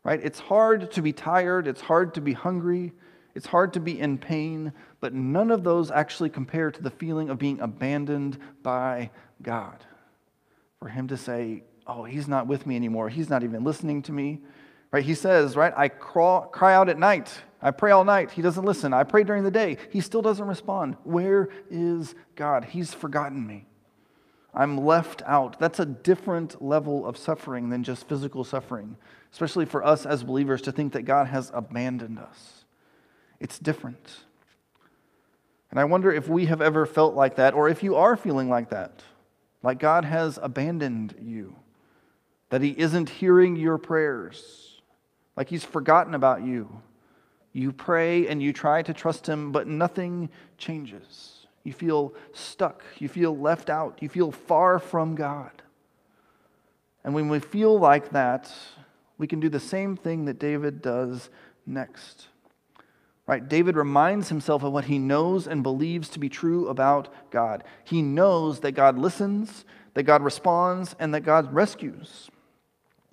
right? 0.04 0.21
It's 0.23 0.40
hard 0.40 0.90
to 0.92 1.02
be 1.02 1.12
tired, 1.12 1.66
it's 1.66 1.80
hard 1.80 2.14
to 2.14 2.21
be 2.21 2.33
hungry, 2.33 2.92
it's 3.35 3.47
hard 3.47 3.73
to 3.75 3.80
be 3.80 3.99
in 3.99 4.19
pain, 4.19 4.73
but 5.00 5.14
none 5.14 5.50
of 5.50 5.62
those 5.62 5.90
actually 5.90 6.30
compare 6.30 6.71
to 6.71 6.83
the 6.83 6.90
feeling 6.90 7.30
of 7.30 7.38
being 7.38 7.61
abandoned 7.61 8.38
by 8.62 9.11
God. 9.42 9.85
For 10.78 10.88
Him 10.88 11.09
to 11.09 11.16
say, 11.16 11.64
Oh, 11.87 12.04
He's 12.04 12.28
not 12.28 12.47
with 12.47 12.66
me 12.66 12.76
anymore, 12.76 13.09
He's 13.09 13.30
not 13.30 13.42
even 13.42 13.64
listening 13.64 14.02
to 14.02 14.12
me. 14.12 14.40
Right? 14.92 15.04
He 15.04 15.14
says, 15.14 15.54
right, 15.57 15.73
I 15.76 15.88
crawl, 15.88 16.42
cry 16.42 16.75
out 16.75 16.88
at 16.88 16.99
night. 16.99 17.33
I 17.62 17.71
pray 17.71 17.92
all 17.92 18.04
night. 18.04 18.33
He 18.33 18.42
doesn't 18.42 18.64
listen. 18.64 18.92
I 18.92 19.04
pray 19.04 19.23
during 19.23 19.45
the 19.45 19.50
day. 19.50 19.76
He 19.90 20.00
still 20.00 20.23
doesn't 20.23 20.47
respond. 20.47 20.97
Where 21.04 21.49
is 21.71 22.14
God? 22.35 22.64
He's 22.64 22.92
forgotten 22.92 23.47
me. 23.47 23.66
I'm 24.52 24.78
left 24.78 25.23
out. 25.26 25.59
That's 25.59 25.78
a 25.78 25.87
different 25.87 26.62
level 26.62 27.07
of 27.07 27.16
suffering 27.16 27.71
than 27.71 27.85
just 27.85 28.09
physical 28.09 28.45
suffering 28.45 28.97
especially 29.33 29.64
for 29.64 29.85
us 29.85 30.07
as 30.07 30.23
believers, 30.23 30.62
to 30.62 30.73
think 30.73 30.92
that 30.92 31.02
God 31.02 31.26
has 31.28 31.50
abandoned 31.54 32.19
us. 32.19 32.64
It's 33.38 33.59
different. 33.59 34.11
And 35.71 35.78
I 35.78 35.85
wonder 35.85 36.12
if 36.12 36.28
we 36.28 36.47
have 36.47 36.61
ever 36.61 36.85
felt 36.85 37.14
like 37.14 37.37
that, 37.37 37.54
or 37.54 37.69
if 37.69 37.83
you 37.83 37.97
are 37.97 38.16
feeling 38.16 38.49
like 38.49 38.71
that, 38.71 39.02
like 39.62 39.78
God 39.78 40.04
has 40.04 40.38
abandoned 40.42 41.14
you, 41.23 41.54
that 42.49 42.62
He 42.62 42.71
isn't 42.71 43.09
hearing 43.09 43.57
your 43.57 43.78
prayers, 43.78 44.80
like 45.37 45.49
He's 45.49 45.64
forgotten 45.64 46.14
about 46.14 46.42
you. 46.42 46.83
You 47.52 47.73
pray 47.73 48.26
and 48.26 48.42
you 48.42 48.52
try 48.52 48.83
to 48.83 48.92
trust 48.92 49.28
Him, 49.28 49.52
but 49.52 49.69
nothing 49.69 50.28
changes. 50.59 51.39
You 51.64 51.73
feel 51.73 52.14
stuck. 52.33 52.83
You 52.99 53.09
feel 53.09 53.37
left 53.37 53.69
out. 53.69 53.99
You 54.00 54.09
feel 54.09 54.33
far 54.33 54.79
from 54.79 55.14
God. 55.14 55.50
And 57.05 57.14
when 57.14 57.29
we 57.29 57.38
feel 57.38 57.79
like 57.79 58.11
that, 58.11 58.52
we 59.19 59.26
can 59.26 59.40
do 59.40 59.49
the 59.49 59.61
same 59.61 59.97
thing 59.97 60.25
that 60.26 60.38
David 60.38 60.83
does 60.83 61.31
next. 61.67 62.29
Right? 63.26 63.47
David 63.47 63.76
reminds 63.76 64.29
himself 64.29 64.64
of 64.64 64.73
what 64.73 64.87
he 64.87 64.99
knows 64.99 65.47
and 65.47 65.62
believes 65.62 66.09
to 66.11 66.19
be 66.19 66.29
true 66.29 66.69
about 66.69 67.09
God. 67.31 67.62
He 67.85 68.02
knows 68.02 68.61
that 68.61 68.73
God 68.73 68.99
listens, 68.99 69.64
that 69.95 70.02
God 70.02 70.23
responds, 70.23 70.97
and 70.99 71.14
that 71.14 71.21
God 71.21 71.52
rescues. 71.55 72.31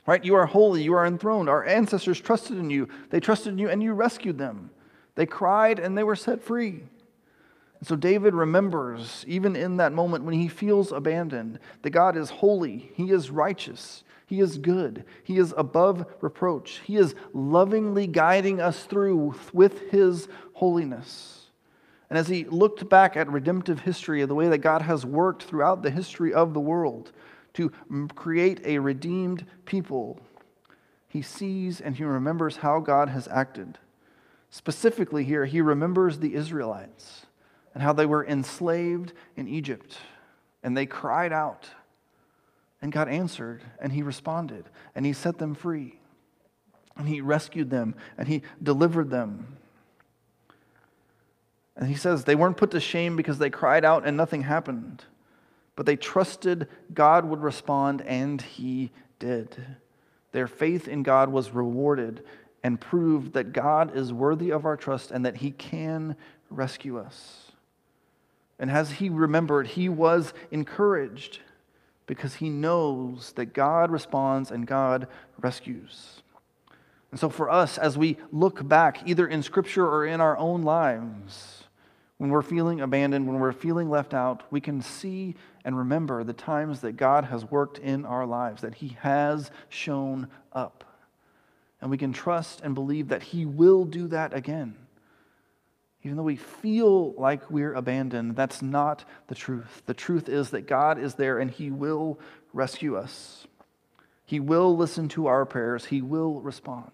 Right? 0.07 0.23
You 0.23 0.35
are 0.35 0.45
holy, 0.45 0.81
you 0.81 0.93
are 0.93 1.05
enthroned. 1.05 1.49
Our 1.49 1.65
ancestors 1.65 2.19
trusted 2.19 2.57
in 2.57 2.69
you. 2.69 2.87
They 3.09 3.19
trusted 3.19 3.53
in 3.53 3.59
you 3.59 3.69
and 3.69 3.83
you 3.83 3.93
rescued 3.93 4.37
them. 4.37 4.71
They 5.15 5.25
cried 5.25 5.79
and 5.79 5.97
they 5.97 6.03
were 6.03 6.15
set 6.15 6.41
free. 6.41 6.83
So 7.83 7.95
David 7.95 8.33
remembers, 8.33 9.23
even 9.27 9.55
in 9.55 9.77
that 9.77 9.93
moment 9.93 10.23
when 10.23 10.33
he 10.33 10.47
feels 10.47 10.91
abandoned, 10.91 11.59
that 11.83 11.91
God 11.91 12.17
is 12.17 12.29
holy, 12.29 12.91
he 12.95 13.11
is 13.11 13.29
righteous, 13.29 14.03
he 14.27 14.41
is 14.41 14.57
good. 14.57 15.05
He 15.23 15.37
is 15.37 15.53
above 15.57 16.05
reproach. 16.19 16.81
He 16.83 16.97
is 16.97 17.15
lovingly 17.33 18.07
guiding 18.07 18.59
us 18.61 18.83
through 18.83 19.35
with 19.53 19.89
His 19.89 20.27
holiness. 20.53 21.45
And 22.09 22.19
as 22.19 22.27
he 22.27 22.45
looked 22.45 22.87
back 22.87 23.17
at 23.17 23.29
redemptive 23.29 23.81
history, 23.81 24.23
the 24.25 24.35
way 24.35 24.47
that 24.49 24.59
God 24.59 24.81
has 24.81 25.05
worked 25.05 25.43
throughout 25.43 25.81
the 25.81 25.89
history 25.89 26.33
of 26.33 26.53
the 26.53 26.59
world 26.59 27.11
to 27.53 27.69
create 28.15 28.61
a 28.65 28.79
redeemed 28.79 29.45
people, 29.65 30.19
he 31.09 31.21
sees 31.21 31.81
and 31.81 31.95
he 31.95 32.03
remembers 32.03 32.57
how 32.57 32.79
God 32.79 33.09
has 33.09 33.27
acted. 33.27 33.77
Specifically, 34.49 35.25
here, 35.25 35.45
he 35.45 35.59
remembers 35.59 36.19
the 36.19 36.33
Israelites 36.33 37.26
and 37.77 37.83
how 37.83 37.93
they 37.93 38.07
were 38.07 38.25
enslaved 38.25 39.13
in 39.35 39.47
Egypt 39.47 39.99
and 40.63 40.75
they 40.75 40.87
cried 40.87 41.31
out 41.31 41.69
and 42.81 42.91
God 42.91 43.07
answered 43.07 43.61
and 43.79 43.93
he 43.93 44.01
responded 44.01 44.65
and 44.95 45.05
he 45.05 45.13
set 45.13 45.37
them 45.37 45.53
free. 45.53 45.99
And 46.95 47.07
he 47.07 47.21
rescued 47.21 47.69
them 47.69 47.93
and 48.17 48.27
he 48.27 48.41
delivered 48.63 49.11
them. 49.11 49.57
And 51.75 51.87
he 51.87 51.93
says 51.93 52.23
they 52.23 52.33
weren't 52.33 52.57
put 52.57 52.71
to 52.71 52.79
shame 52.79 53.15
because 53.15 53.37
they 53.37 53.51
cried 53.51 53.85
out 53.85 54.07
and 54.07 54.17
nothing 54.17 54.41
happened, 54.41 55.03
but 55.75 55.85
they 55.85 55.97
trusted 55.97 56.67
God 56.95 57.25
would 57.25 57.43
respond 57.43 58.01
and 58.01 58.41
he 58.41 58.89
did. 59.19 59.55
Their 60.31 60.47
faith 60.47 60.87
in 60.87 61.03
God 61.03 61.29
was 61.29 61.51
rewarded 61.51 62.23
and 62.63 62.81
proved 62.81 63.33
that 63.33 63.53
God 63.53 63.95
is 63.95 64.11
worthy 64.11 64.49
of 64.49 64.65
our 64.65 64.77
trust 64.77 65.11
and 65.11 65.23
that 65.27 65.37
he 65.37 65.51
can 65.51 66.15
rescue 66.49 66.97
us. 66.97 67.46
And 68.59 68.71
as 68.71 68.91
he 68.91 69.09
remembered, 69.09 69.67
he 69.67 69.89
was 69.89 70.33
encouraged 70.51 71.39
because 72.07 72.35
he 72.35 72.49
knows 72.49 73.33
that 73.33 73.53
God 73.53 73.91
responds 73.91 74.49
and 74.49 74.65
God 74.65 75.07
rescues. 75.39 76.21
And 77.11 77.19
so, 77.19 77.29
for 77.29 77.49
us, 77.49 77.77
as 77.77 77.97
we 77.97 78.17
look 78.31 78.67
back, 78.67 79.07
either 79.07 79.27
in 79.27 79.43
Scripture 79.43 79.87
or 79.87 80.05
in 80.05 80.19
our 80.19 80.37
own 80.37 80.63
lives, 80.63 81.63
when 82.17 82.31
we're 82.31 82.41
feeling 82.41 82.81
abandoned, 82.81 83.27
when 83.27 83.39
we're 83.39 83.51
feeling 83.51 83.89
left 83.89 84.13
out, 84.13 84.43
we 84.49 84.59
can 84.59 84.81
see 84.81 85.35
and 85.63 85.77
remember 85.77 86.23
the 86.23 86.33
times 86.33 86.81
that 86.81 86.93
God 86.93 87.25
has 87.25 87.45
worked 87.45 87.77
in 87.77 88.05
our 88.05 88.25
lives, 88.25 88.61
that 88.61 88.75
He 88.75 88.97
has 89.01 89.51
shown 89.69 90.27
up. 90.51 90.83
And 91.79 91.91
we 91.91 91.97
can 91.97 92.11
trust 92.11 92.61
and 92.61 92.73
believe 92.73 93.09
that 93.09 93.21
He 93.21 93.45
will 93.45 93.85
do 93.85 94.07
that 94.07 94.33
again. 94.33 94.75
Even 96.07 96.15
though 96.15 96.23
we 96.23 96.37
feel 96.37 97.11
like 97.15 97.51
we're 97.51 97.73
abandoned, 97.73 98.37
that's 98.37 98.61
not 98.61 99.03
the 99.27 99.35
truth. 99.35 99.81
The 99.87 99.93
truth 99.93 100.29
is 100.29 100.51
that 100.51 100.65
God 100.65 100.97
is 100.97 101.15
there 101.15 101.37
and 101.37 101.51
He 101.51 101.69
will 101.69 102.17
rescue 102.53 102.95
us. 102.95 103.45
He 104.23 104.39
will 104.39 104.77
listen 104.77 105.09
to 105.09 105.27
our 105.27 105.45
prayers, 105.45 105.87
He 105.87 106.01
will 106.01 106.39
respond. 106.39 106.91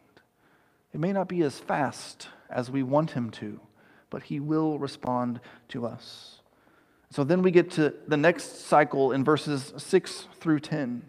It 0.95 0.99
may 0.99 1.13
not 1.13 1.27
be 1.27 1.43
as 1.43 1.59
fast 1.59 2.27
as 2.49 2.71
we 2.71 2.81
want 2.81 3.11
Him 3.11 3.29
to, 3.31 3.59
but 4.09 4.23
He 4.23 4.39
will 4.39 4.79
respond 4.79 5.39
to 5.69 5.85
us. 5.85 6.39
So 7.11 7.23
then 7.23 7.43
we 7.43 7.51
get 7.51 7.69
to 7.73 7.93
the 8.07 8.17
next 8.17 8.65
cycle 8.65 9.11
in 9.11 9.23
verses 9.23 9.75
6 9.77 10.27
through 10.39 10.61
10. 10.61 11.03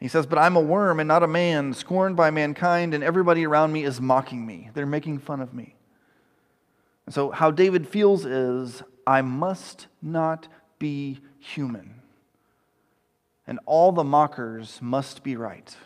He 0.00 0.08
says, 0.08 0.24
But 0.24 0.38
I'm 0.38 0.56
a 0.56 0.60
worm 0.60 1.00
and 1.00 1.08
not 1.08 1.22
a 1.22 1.28
man, 1.28 1.74
scorned 1.74 2.16
by 2.16 2.30
mankind, 2.30 2.94
and 2.94 3.04
everybody 3.04 3.44
around 3.44 3.74
me 3.74 3.84
is 3.84 4.00
mocking 4.00 4.46
me. 4.46 4.70
They're 4.72 4.86
making 4.86 5.18
fun 5.18 5.42
of 5.42 5.52
me. 5.52 5.76
So, 7.08 7.30
how 7.30 7.50
David 7.50 7.88
feels 7.88 8.24
is, 8.24 8.82
I 9.06 9.22
must 9.22 9.88
not 10.00 10.48
be 10.78 11.20
human. 11.38 12.02
And 13.46 13.58
all 13.66 13.92
the 13.92 14.04
mockers 14.04 14.78
must 14.80 15.22
be 15.24 15.36
right. 15.36 15.76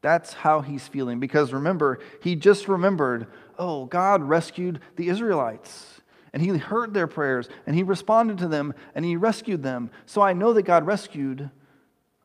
That's 0.00 0.32
how 0.32 0.60
he's 0.60 0.88
feeling. 0.88 1.20
Because 1.20 1.52
remember, 1.52 1.98
he 2.22 2.34
just 2.36 2.68
remembered, 2.68 3.26
oh, 3.58 3.84
God 3.86 4.22
rescued 4.22 4.80
the 4.96 5.08
Israelites. 5.08 6.00
And 6.32 6.42
he 6.42 6.56
heard 6.56 6.94
their 6.94 7.06
prayers 7.06 7.48
and 7.66 7.74
he 7.74 7.82
responded 7.82 8.38
to 8.38 8.48
them 8.48 8.74
and 8.94 9.04
he 9.04 9.16
rescued 9.16 9.62
them. 9.62 9.90
So 10.06 10.22
I 10.22 10.34
know 10.34 10.52
that 10.52 10.62
God 10.62 10.86
rescued 10.86 11.50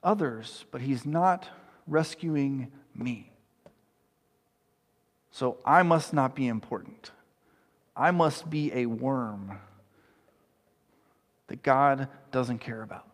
others, 0.03 0.65
but 0.71 0.81
he's 0.81 1.05
not 1.05 1.47
rescuing 1.87 2.71
me. 2.93 3.31
So 5.31 5.57
I 5.65 5.83
must 5.83 6.13
not 6.13 6.35
be 6.35 6.47
important. 6.47 7.11
I 7.95 8.11
must 8.11 8.49
be 8.49 8.71
a 8.73 8.85
worm 8.85 9.59
that 11.47 11.61
God 11.63 12.07
doesn't 12.31 12.59
care 12.59 12.81
about. 12.81 13.05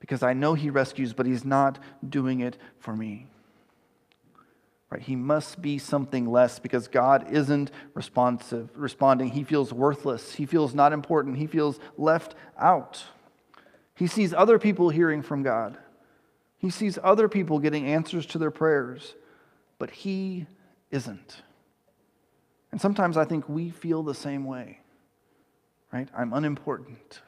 Because 0.00 0.22
I 0.22 0.32
know 0.32 0.54
He 0.54 0.70
rescues, 0.70 1.12
but 1.12 1.26
He's 1.26 1.44
not 1.44 1.78
doing 2.08 2.40
it 2.40 2.56
for 2.78 2.94
me. 2.94 3.26
Right? 4.90 5.00
He 5.00 5.16
must 5.16 5.62
be 5.62 5.78
something 5.78 6.30
less 6.30 6.58
because 6.58 6.86
God 6.86 7.32
isn't 7.32 7.70
responsive, 7.94 8.68
responding. 8.74 9.30
He 9.30 9.42
feels 9.42 9.72
worthless. 9.72 10.34
He 10.34 10.44
feels 10.44 10.74
not 10.74 10.92
important. 10.92 11.38
He 11.38 11.46
feels 11.46 11.80
left 11.96 12.34
out. 12.58 13.02
He 13.94 14.06
sees 14.06 14.34
other 14.34 14.58
people 14.58 14.90
hearing 14.90 15.22
from 15.22 15.42
God. 15.42 15.78
He 16.58 16.70
sees 16.70 16.98
other 17.02 17.28
people 17.28 17.58
getting 17.58 17.86
answers 17.86 18.26
to 18.26 18.38
their 18.38 18.50
prayers, 18.50 19.14
but 19.78 19.90
he 19.90 20.46
isn't. 20.90 21.42
And 22.72 22.80
sometimes 22.80 23.16
I 23.16 23.24
think 23.24 23.48
we 23.48 23.70
feel 23.70 24.02
the 24.02 24.14
same 24.14 24.44
way, 24.44 24.80
right? 25.92 26.08
I'm 26.16 26.32
unimportant. 26.32 27.20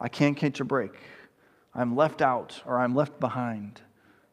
I 0.00 0.08
can't 0.08 0.36
catch 0.36 0.60
a 0.60 0.64
break. 0.64 0.92
I'm 1.74 1.94
left 1.94 2.20
out 2.20 2.62
or 2.66 2.80
I'm 2.80 2.94
left 2.94 3.18
behind. 3.20 3.80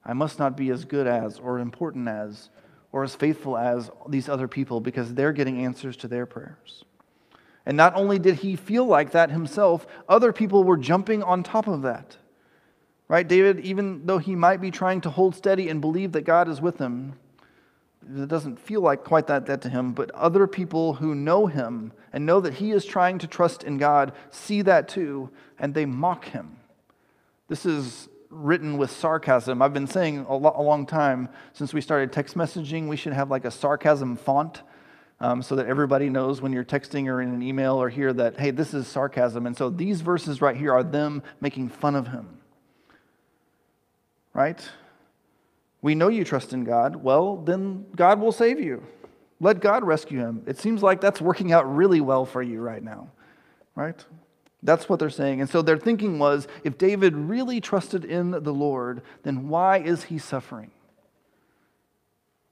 I 0.04 0.14
must 0.14 0.40
not 0.40 0.58
be 0.58 0.72
as 0.72 0.86
good 0.86 1.08
as 1.08 1.40
or 1.40 1.60
important 1.60 2.08
as 2.08 2.50
or 2.92 3.04
as 3.04 3.16
faithful 3.16 3.58
as 3.58 3.90
these 4.08 4.28
other 4.28 4.48
people 4.48 4.82
because 4.82 5.14
they're 5.14 5.32
getting 5.32 5.64
answers 5.64 5.96
to 5.98 6.08
their 6.08 6.26
prayers. 6.26 6.84
And 7.66 7.78
not 7.78 7.96
only 7.96 8.20
did 8.20 8.36
he 8.36 8.56
feel 8.56 8.86
like 8.86 9.12
that 9.12 9.32
himself, 9.32 9.88
other 10.10 10.34
people 10.34 10.64
were 10.64 10.78
jumping 10.78 11.24
on 11.24 11.44
top 11.44 11.68
of 11.68 11.84
that. 11.84 12.18
Right? 13.08 13.28
David, 13.28 13.60
even 13.60 14.06
though 14.06 14.18
he 14.18 14.36
might 14.36 14.62
be 14.62 14.72
trying 14.72 15.02
to 15.02 15.10
hold 15.10 15.36
steady 15.36 15.70
and 15.70 15.80
believe 15.80 16.14
that 16.14 16.24
God 16.24 16.48
is 16.48 16.62
with 16.62 16.80
him, 16.80 17.14
it 18.16 18.28
doesn't 18.28 18.60
feel 18.60 18.82
like 18.82 19.04
quite 19.04 19.28
that, 19.28 19.46
that 19.46 19.62
to 19.62 19.70
him, 19.70 19.94
but 19.94 20.12
other 20.12 20.48
people 20.48 20.96
who 20.96 21.16
know 21.16 21.48
him 21.48 21.94
and 22.12 22.26
know 22.26 22.40
that 22.42 22.56
he 22.56 22.72
is 22.72 22.86
trying 22.86 23.20
to 23.20 23.28
trust 23.28 23.64
in 23.64 23.78
God 23.78 24.14
see 24.32 24.62
that 24.64 24.88
too, 24.88 25.30
and 25.60 25.74
they 25.74 25.86
mock 25.86 26.26
him. 26.26 26.58
This 27.48 27.66
is 27.66 28.10
written 28.30 28.78
with 28.78 28.92
sarcasm. 28.92 29.62
I've 29.62 29.74
been 29.74 29.88
saying 29.88 30.26
a, 30.28 30.36
lo- 30.36 30.56
a 30.56 30.62
long 30.62 30.86
time 30.86 31.30
since 31.54 31.74
we 31.74 31.82
started 31.82 32.12
text 32.12 32.36
messaging, 32.36 32.88
we 32.88 32.98
should 32.98 33.14
have 33.14 33.30
like 33.30 33.46
a 33.46 33.52
sarcasm 33.52 34.16
font 34.16 34.62
um, 35.20 35.42
so 35.42 35.56
that 35.56 35.68
everybody 35.68 36.10
knows 36.10 36.42
when 36.42 36.52
you're 36.52 36.66
texting 36.66 37.08
or 37.08 37.22
in 37.22 37.30
an 37.34 37.42
email 37.42 37.76
or 37.82 37.90
here 37.90 38.12
that, 38.12 38.40
hey, 38.40 38.52
this 38.52 38.74
is 38.74 38.88
sarcasm. 38.88 39.46
And 39.46 39.56
so 39.56 39.70
these 39.70 40.02
verses 40.02 40.42
right 40.42 40.58
here 40.58 40.74
are 40.74 40.84
them 40.84 41.24
making 41.40 41.70
fun 41.70 41.96
of 41.96 42.08
him. 42.08 42.40
Right? 44.34 44.68
We 45.84 45.96
know 45.96 46.08
you 46.08 46.24
trust 46.24 46.54
in 46.54 46.64
God. 46.64 46.96
Well, 46.96 47.36
then 47.36 47.86
God 47.94 48.22
will 48.22 48.32
save 48.32 48.60
you. 48.60 48.84
Let 49.42 49.60
God 49.60 49.84
rescue 49.84 50.20
him. 50.20 50.42
It 50.48 50.58
seems 50.58 50.82
like 50.82 51.02
that's 51.02 51.20
working 51.20 51.52
out 51.52 51.76
really 51.76 52.00
well 52.00 52.26
for 52.26 52.42
you 52.42 52.62
right 52.62 52.82
now, 52.82 53.10
right? 53.76 54.04
That's 54.64 54.88
what 54.88 55.00
they're 55.00 55.10
saying. 55.10 55.42
And 55.42 55.50
so 55.50 55.62
their 55.62 55.78
thinking 55.78 56.20
was 56.20 56.48
if 56.64 56.78
David 56.78 57.14
really 57.14 57.60
trusted 57.60 58.06
in 58.06 58.32
the 58.32 58.54
Lord, 58.54 59.02
then 59.24 59.50
why 59.50 59.80
is 59.80 60.06
he 60.06 60.18
suffering? 60.18 60.72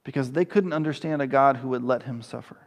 Because 0.03 0.33
they 0.33 0.43
couldn't 0.43 0.73
understand 0.73 1.21
a 1.21 1.27
God 1.27 1.57
who 1.57 1.69
would 1.69 1.83
let 1.83 2.03
him 2.03 2.21
suffer. 2.21 2.57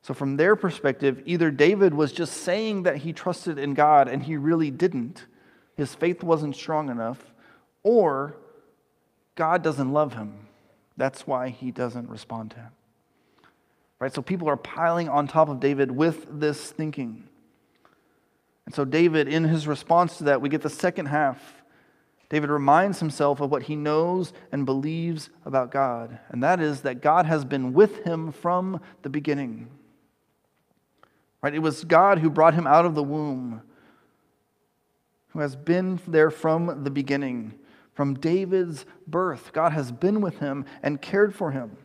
So, 0.00 0.14
from 0.14 0.38
their 0.38 0.56
perspective, 0.56 1.22
either 1.26 1.50
David 1.50 1.92
was 1.92 2.12
just 2.12 2.32
saying 2.38 2.84
that 2.84 2.96
he 2.96 3.12
trusted 3.12 3.58
in 3.58 3.74
God 3.74 4.08
and 4.08 4.22
he 4.22 4.38
really 4.38 4.70
didn't, 4.70 5.26
his 5.76 5.94
faith 5.94 6.22
wasn't 6.22 6.56
strong 6.56 6.88
enough, 6.88 7.34
or 7.82 8.36
God 9.40 9.62
doesn't 9.62 9.90
love 9.90 10.12
him. 10.12 10.34
That's 10.98 11.26
why 11.26 11.48
he 11.48 11.70
doesn't 11.70 12.10
respond 12.10 12.50
to 12.50 12.58
him. 12.58 12.72
Right? 13.98 14.12
So 14.12 14.20
people 14.20 14.50
are 14.50 14.56
piling 14.58 15.08
on 15.08 15.26
top 15.26 15.48
of 15.48 15.60
David 15.60 15.90
with 15.90 16.26
this 16.30 16.70
thinking. 16.70 17.26
And 18.66 18.74
so, 18.74 18.84
David, 18.84 19.28
in 19.28 19.44
his 19.44 19.66
response 19.66 20.18
to 20.18 20.24
that, 20.24 20.42
we 20.42 20.50
get 20.50 20.60
the 20.60 20.68
second 20.68 21.06
half. 21.06 21.62
David 22.28 22.50
reminds 22.50 23.00
himself 23.00 23.40
of 23.40 23.50
what 23.50 23.62
he 23.62 23.76
knows 23.76 24.34
and 24.52 24.66
believes 24.66 25.30
about 25.46 25.70
God, 25.70 26.18
and 26.28 26.42
that 26.42 26.60
is 26.60 26.82
that 26.82 27.00
God 27.00 27.24
has 27.24 27.46
been 27.46 27.72
with 27.72 28.04
him 28.04 28.32
from 28.32 28.78
the 29.00 29.08
beginning. 29.08 29.70
Right? 31.40 31.54
It 31.54 31.60
was 31.60 31.82
God 31.84 32.18
who 32.18 32.28
brought 32.28 32.52
him 32.52 32.66
out 32.66 32.84
of 32.84 32.94
the 32.94 33.02
womb, 33.02 33.62
who 35.28 35.40
has 35.40 35.56
been 35.56 35.98
there 36.06 36.30
from 36.30 36.84
the 36.84 36.90
beginning. 36.90 37.54
From 38.00 38.14
David's 38.14 38.86
birth, 39.06 39.52
God 39.52 39.72
has 39.72 39.92
been 39.92 40.22
with 40.22 40.38
him 40.38 40.64
and 40.82 41.02
cared 41.02 41.34
for 41.34 41.50
him. 41.50 41.76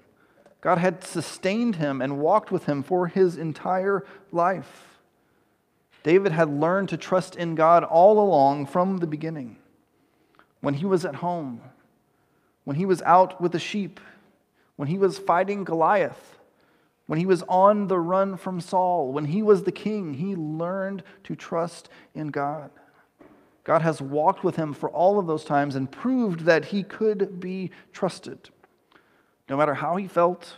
God 0.62 0.78
had 0.78 1.04
sustained 1.04 1.76
him 1.76 2.02
and 2.02 2.20
walked 2.20 2.54
with 2.54 2.68
him 2.68 2.84
for 2.84 3.08
his 3.08 3.36
entire 3.36 4.06
life. 4.32 5.02
David 6.04 6.32
had 6.32 6.50
learned 6.50 6.88
to 6.88 6.96
trust 6.96 7.36
in 7.36 7.54
God 7.54 7.84
all 7.84 8.18
along 8.18 8.68
from 8.68 9.00
the 9.00 9.08
beginning 9.08 9.58
when 10.62 10.76
he 10.76 10.86
was 10.86 11.04
at 11.04 11.16
home, 11.16 11.60
when 12.64 12.78
he 12.78 12.86
was 12.86 13.02
out 13.02 13.42
with 13.42 13.52
the 13.52 13.60
sheep, 13.60 14.00
when 14.78 14.88
he 14.88 14.98
was 14.98 15.20
fighting 15.20 15.66
Goliath, 15.66 16.38
when 17.08 17.20
he 17.20 17.26
was 17.26 17.44
on 17.50 17.90
the 17.90 18.00
run 18.00 18.38
from 18.38 18.62
Saul, 18.62 19.12
when 19.12 19.26
he 19.26 19.44
was 19.44 19.64
the 19.64 19.72
king, 19.74 20.14
he 20.14 20.34
learned 20.34 21.04
to 21.26 21.36
trust 21.36 21.90
in 22.14 22.30
God. 22.30 22.72
God 23.66 23.82
has 23.82 24.02
walked 24.02 24.44
with 24.44 24.56
him 24.56 24.74
for 24.74 24.90
all 24.90 25.20
of 25.20 25.28
those 25.28 25.44
times 25.44 25.76
and 25.76 25.92
proved 25.92 26.42
that 26.42 26.66
he 26.66 26.84
could 26.84 27.40
be 27.40 27.72
trusted. 27.92 28.50
No 29.50 29.58
matter 29.58 29.74
how 29.74 29.98
he 29.98 30.08
felt, 30.08 30.58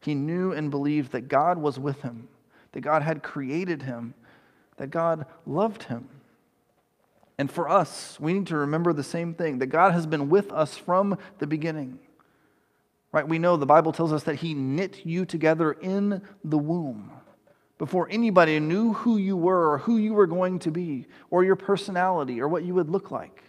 he 0.00 0.14
knew 0.14 0.50
and 0.50 0.70
believed 0.70 1.12
that 1.12 1.28
God 1.28 1.58
was 1.58 1.78
with 1.78 2.00
him, 2.00 2.28
that 2.72 2.80
God 2.80 3.02
had 3.02 3.22
created 3.22 3.82
him, 3.82 4.14
that 4.78 4.90
God 4.90 5.26
loved 5.46 5.84
him. 5.84 6.08
And 7.38 7.50
for 7.50 7.68
us, 7.68 8.18
we 8.18 8.32
need 8.32 8.46
to 8.46 8.56
remember 8.56 8.92
the 8.92 9.04
same 9.04 9.34
thing 9.34 9.58
that 9.58 9.66
God 9.66 9.92
has 9.92 10.06
been 10.06 10.30
with 10.30 10.50
us 10.52 10.76
from 10.76 11.18
the 11.38 11.46
beginning. 11.46 11.98
Right? 13.12 13.28
We 13.28 13.38
know 13.38 13.58
the 13.58 13.66
Bible 13.66 13.92
tells 13.92 14.12
us 14.12 14.22
that 14.24 14.36
He 14.36 14.54
knit 14.54 15.04
you 15.04 15.26
together 15.26 15.72
in 15.72 16.22
the 16.44 16.58
womb 16.58 17.10
before 17.78 18.08
anybody 18.10 18.60
knew 18.60 18.92
who 18.92 19.16
you 19.16 19.36
were 19.36 19.72
or 19.72 19.78
who 19.78 19.96
you 19.96 20.14
were 20.14 20.26
going 20.26 20.58
to 20.60 20.70
be 20.70 21.06
or 21.30 21.44
your 21.44 21.56
personality 21.56 22.40
or 22.40 22.48
what 22.48 22.64
you 22.64 22.74
would 22.74 22.88
look 22.88 23.10
like 23.10 23.42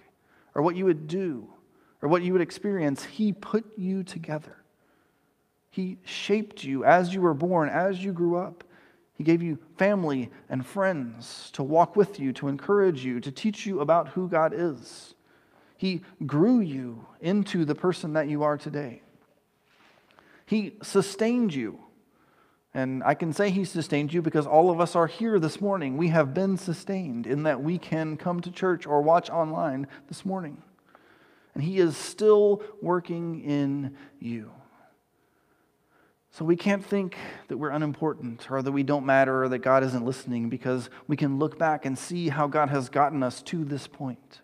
or 0.56 0.62
what 0.62 0.76
you 0.76 0.86
would 0.86 1.08
do 1.08 1.48
or 2.02 2.10
what 2.10 2.22
you 2.22 2.34
would 2.34 2.42
experience. 2.42 3.04
He 3.04 3.32
put 3.32 3.66
you 3.78 4.04
together. 4.04 4.58
He 5.70 5.98
shaped 6.04 6.64
you 6.64 6.84
as 6.84 7.14
you 7.14 7.22
were 7.22 7.34
born, 7.34 7.70
as 7.70 8.04
you 8.04 8.12
grew 8.14 8.38
up. 8.38 8.64
He 9.16 9.24
gave 9.24 9.42
you 9.42 9.58
family 9.78 10.30
and 10.50 10.66
friends 10.66 11.50
to 11.54 11.64
walk 11.64 11.96
with 11.96 12.20
you, 12.20 12.34
to 12.34 12.48
encourage 12.48 13.06
you, 13.06 13.20
to 13.20 13.32
teach 13.32 13.66
you 13.66 13.80
about 13.80 14.10
who 14.10 14.28
God 14.28 14.54
is. 14.56 15.14
He 15.78 16.02
grew 16.26 16.60
you 16.60 17.06
into 17.22 17.66
the 17.66 17.76
person 17.76 18.14
that 18.14 18.28
you 18.28 18.44
are 18.44 18.58
today. 18.58 19.02
He 20.46 20.76
sustained 20.82 21.54
you. 21.54 21.80
And 22.74 23.04
I 23.04 23.14
can 23.14 23.34
say 23.34 23.52
He 23.52 23.66
sustained 23.66 24.14
you 24.14 24.22
because 24.22 24.48
all 24.48 24.72
of 24.72 24.80
us 24.80 24.96
are 24.96 25.08
here 25.08 25.40
this 25.40 25.62
morning. 25.62 25.96
We 25.96 26.08
have 26.10 26.34
been 26.34 26.58
sustained 26.58 27.28
in 27.28 27.44
that 27.44 27.62
we 27.62 27.78
can 27.78 28.18
come 28.18 28.42
to 28.42 28.52
church 28.52 28.88
or 28.88 29.02
watch 29.02 29.30
online 29.30 29.88
this 30.08 30.26
morning. 30.26 30.62
And 31.54 31.64
He 31.64 31.78
is 31.78 31.96
still 31.96 32.64
working 32.82 33.42
in 33.42 33.96
you. 34.20 34.52
So 36.32 36.44
we 36.44 36.56
can't 36.56 36.84
think 36.84 37.16
that 37.48 37.58
we're 37.58 37.70
unimportant 37.70 38.50
or 38.50 38.64
that 38.64 38.72
we 38.72 38.82
don't 38.82 39.06
matter 39.06 39.44
or 39.44 39.50
that 39.50 39.60
God 39.60 39.84
isn't 39.84 40.04
listening 40.04 40.50
because 40.50 40.90
we 41.08 41.16
can 41.16 41.38
look 41.38 41.60
back 41.60 41.86
and 41.86 41.96
see 41.96 42.30
how 42.30 42.48
God 42.48 42.70
has 42.70 42.90
gotten 42.90 43.22
us 43.22 43.44
to 43.44 43.64
this 43.64 43.86
point, 43.86 44.42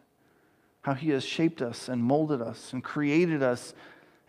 how 0.83 0.93
He 0.93 1.09
has 1.09 1.25
shaped 1.25 1.63
us 1.63 1.89
and 1.89 2.03
molded 2.03 2.43
us 2.43 2.73
and 2.73 2.83
created 2.83 3.41
us, 3.41 3.73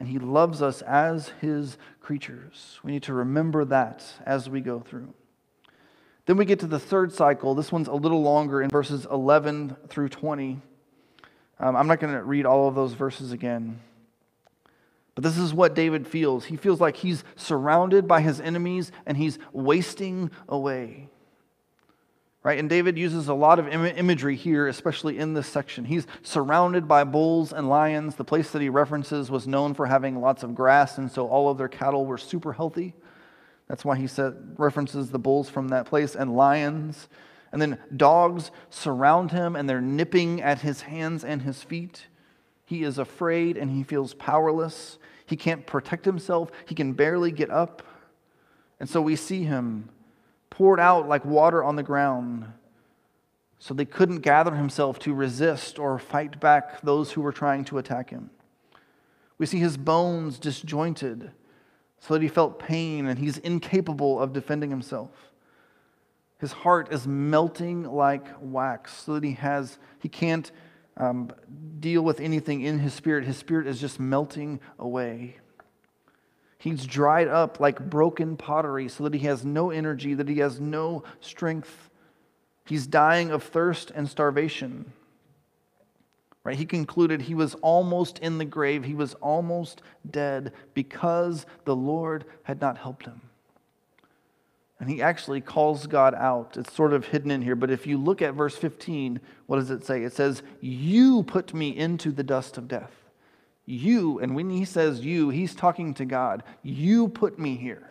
and 0.01 0.09
He 0.09 0.19
loves 0.19 0.63
us 0.63 0.83
as 0.83 1.29
His 1.41 1.79
creatures. 2.01 2.81
We 2.83 2.91
need 2.91 3.05
to 3.05 3.15
remember 3.15 3.65
that 3.67 4.05
as 4.27 4.51
we 4.51 4.61
go 4.61 4.81
through. 4.81 5.15
Then 6.27 6.37
we 6.37 6.45
get 6.45 6.61
to 6.61 6.67
the 6.67 6.81
third 6.81 7.13
cycle. 7.13 7.55
This 7.55 7.71
one's 7.71 7.89
a 7.89 7.95
little 7.95 8.23
longer 8.23 8.63
in 8.63 8.71
verses 8.71 9.07
11 9.11 9.77
through 9.89 10.09
20. 10.09 10.61
Um, 11.61 11.77
I'm 11.77 11.87
not 11.87 12.01
going 12.01 12.15
to 12.15 12.23
read 12.23 12.47
all 12.47 12.67
of 12.67 12.75
those 12.75 12.95
verses 12.95 13.33
again. 13.33 13.81
But 15.15 15.25
this 15.25 15.37
is 15.37 15.53
what 15.53 15.75
David 15.75 16.07
feels. 16.07 16.47
He 16.47 16.57
feels 16.57 16.81
like 16.81 16.97
he's 16.97 17.25
surrounded 17.37 18.09
by 18.09 18.23
his 18.23 18.41
enemies 18.41 18.93
and 19.07 19.17
he's 19.17 19.39
wasting 19.53 20.31
away. 20.49 21.09
Right? 22.43 22.59
And 22.59 22.71
David 22.71 22.97
uses 22.97 23.29
a 23.29 23.35
lot 23.35 23.59
of 23.59 23.69
Im- 23.69 23.85
imagery 23.85 24.35
here, 24.35 24.67
especially 24.67 25.19
in 25.19 25.35
this 25.35 25.47
section. 25.47 25.85
He's 25.85 26.07
surrounded 26.23 26.89
by 26.89 27.05
bulls 27.05 27.53
and 27.53 27.69
lions. 27.69 28.15
The 28.15 28.25
place 28.25 28.51
that 28.53 28.63
he 28.63 28.71
references 28.71 29.31
was 29.31 29.47
known 29.47 29.75
for 29.75 29.87
having 29.87 30.21
lots 30.21 30.43
of 30.43 30.55
grass, 30.55 30.97
and 30.97 31.11
so 31.13 31.29
all 31.29 31.51
of 31.51 31.59
their 31.59 31.69
cattle 31.69 32.07
were 32.07 32.17
super 32.17 32.55
healthy. 32.55 32.95
That's 33.69 33.85
why 33.85 33.97
he 33.97 34.07
said, 34.07 34.57
references 34.57 35.11
the 35.11 35.19
bulls 35.19 35.49
from 35.49 35.69
that 35.69 35.87
place 35.87 36.17
and 36.17 36.35
lions. 36.35 37.09
And 37.53 37.63
then 37.63 37.79
dogs 37.97 38.51
surround 38.69 39.31
him 39.31 39.55
and 39.55 39.69
they're 39.69 39.81
nipping 39.81 40.41
at 40.43 40.61
his 40.61 40.83
hands 40.83 41.25
and 41.25 41.43
his 41.43 41.63
feet. 41.63 42.07
He 42.65 42.83
is 42.83 42.99
afraid 42.99 43.57
and 43.57 43.71
he 43.71 43.85
feels 43.85 44.15
powerless. 44.15 44.99
He 45.27 45.37
can't 45.37 45.67
protect 45.67 46.05
himself. 46.05 46.51
He 46.67 46.75
can 46.75 46.95
barely 46.95 47.31
get 47.31 47.51
up. 47.51 47.85
And 48.81 48.89
so 48.89 49.01
we 49.01 49.15
see 49.15 49.45
him 49.45 49.89
poured 50.61 50.79
out 50.79 51.09
like 51.09 51.25
water 51.25 51.65
on 51.65 51.75
the 51.75 51.83
ground. 51.83 52.45
So 53.59 53.73
they 53.73 53.87
couldn't 53.87 54.19
gather 54.19 54.55
himself 54.55 54.99
to 54.99 55.15
resist 55.15 55.79
or 55.79 55.99
fight 55.99 56.39
back 56.39 56.83
those 56.83 57.13
who 57.13 57.23
were 57.23 57.33
trying 57.33 57.65
to 57.65 57.79
attack 57.79 58.11
him. 58.11 58.29
We 59.39 59.47
see 59.47 59.59
his 59.59 59.79
bones 59.79 60.39
disjointed 60.39 61.31
so 61.99 62.13
that 62.13 62.21
he 62.21 62.29
felt 62.29 62.59
pain 62.59 63.07
and 63.07 63.19
he's 63.19 63.39
incapable 63.39 64.21
of 64.21 64.35
defending 64.35 64.69
himself. 64.69 65.33
His 66.37 66.53
heart 66.53 66.93
is 66.93 67.07
melting 67.07 67.85
like 67.85 68.27
wax 68.39 69.05
so 69.05 69.15
that 69.15 69.25
he 69.25 69.33
has 69.33 69.79
he 69.99 70.11
can't 70.11 70.53
um, 70.99 71.31
deal 71.79 72.03
with 72.03 72.21
anything 72.21 72.61
in 72.61 72.81
his 72.81 72.93
spirit. 72.93 73.25
His 73.25 73.39
spirit 73.39 73.67
is 73.67 73.81
just 73.81 73.99
melting 73.99 74.61
away. 74.79 75.39
He's 76.61 76.85
dried 76.85 77.27
up 77.27 77.59
like 77.59 77.89
broken 77.89 78.37
pottery 78.37 78.89
so 78.91 79.05
that 79.05 79.15
he 79.15 79.21
has 79.21 79.47
no 79.47 79.71
energy, 79.71 80.13
that 80.13 80.29
he 80.29 80.41
has 80.41 80.61
no 80.61 81.05
strength. 81.21 81.89
He's 82.67 82.87
dying 82.87 83.31
of 83.31 83.43
thirst 83.43 83.91
and 83.95 84.07
starvation. 84.07 84.93
Right? 86.45 86.59
He 86.59 86.67
concluded 86.67 87.23
he 87.23 87.35
was 87.35 87.55
almost 87.63 88.19
in 88.19 88.37
the 88.37 88.45
grave, 88.45 88.85
he 88.85 88.93
was 88.93 89.15
almost 89.15 89.81
dead 90.11 90.53
because 90.75 91.47
the 91.65 91.75
Lord 91.75 92.27
had 92.43 92.61
not 92.61 92.77
helped 92.77 93.07
him. 93.07 93.23
And 94.79 94.91
he 94.91 95.01
actually 95.01 95.41
calls 95.41 95.87
God 95.87 96.15
out. 96.15 96.59
It's 96.59 96.75
sort 96.75 96.93
of 96.93 97.07
hidden 97.07 97.31
in 97.31 97.41
here, 97.41 97.57
but 97.57 97.71
if 97.71 97.87
you 97.87 97.97
look 97.97 98.21
at 98.21 98.35
verse 98.35 98.57
15, 98.57 99.19
what 99.47 99.57
does 99.57 99.71
it 99.71 99.87
say? 99.87 100.03
It 100.03 100.13
says, 100.13 100.43
You 100.61 101.23
put 101.23 101.55
me 101.55 101.75
into 101.75 102.13
the 102.13 102.23
dust 102.23 102.59
of 102.59 102.69
death. 102.69 103.00
You, 103.71 104.19
and 104.19 104.35
when 104.35 104.51
he 104.51 104.65
says 104.65 105.01
you, 105.01 105.31
he's 105.31 105.55
talking 105.55 105.95
to 105.95 106.05
God. 106.05 106.43
You 106.63 107.09
put 107.09 107.39
me 107.39 107.57
here. 107.57 107.91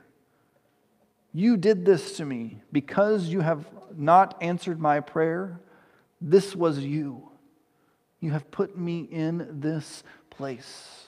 You 1.33 1.57
did 1.57 1.85
this 1.85 2.17
to 2.17 2.25
me 2.25 2.57
because 2.71 3.27
you 3.27 3.41
have 3.41 3.65
not 3.95 4.37
answered 4.41 4.79
my 4.79 4.99
prayer. 4.99 5.59
This 6.19 6.55
was 6.55 6.79
you. 6.79 7.29
You 8.19 8.31
have 8.31 8.51
put 8.51 8.77
me 8.77 9.07
in 9.09 9.61
this 9.61 10.03
place. 10.29 11.05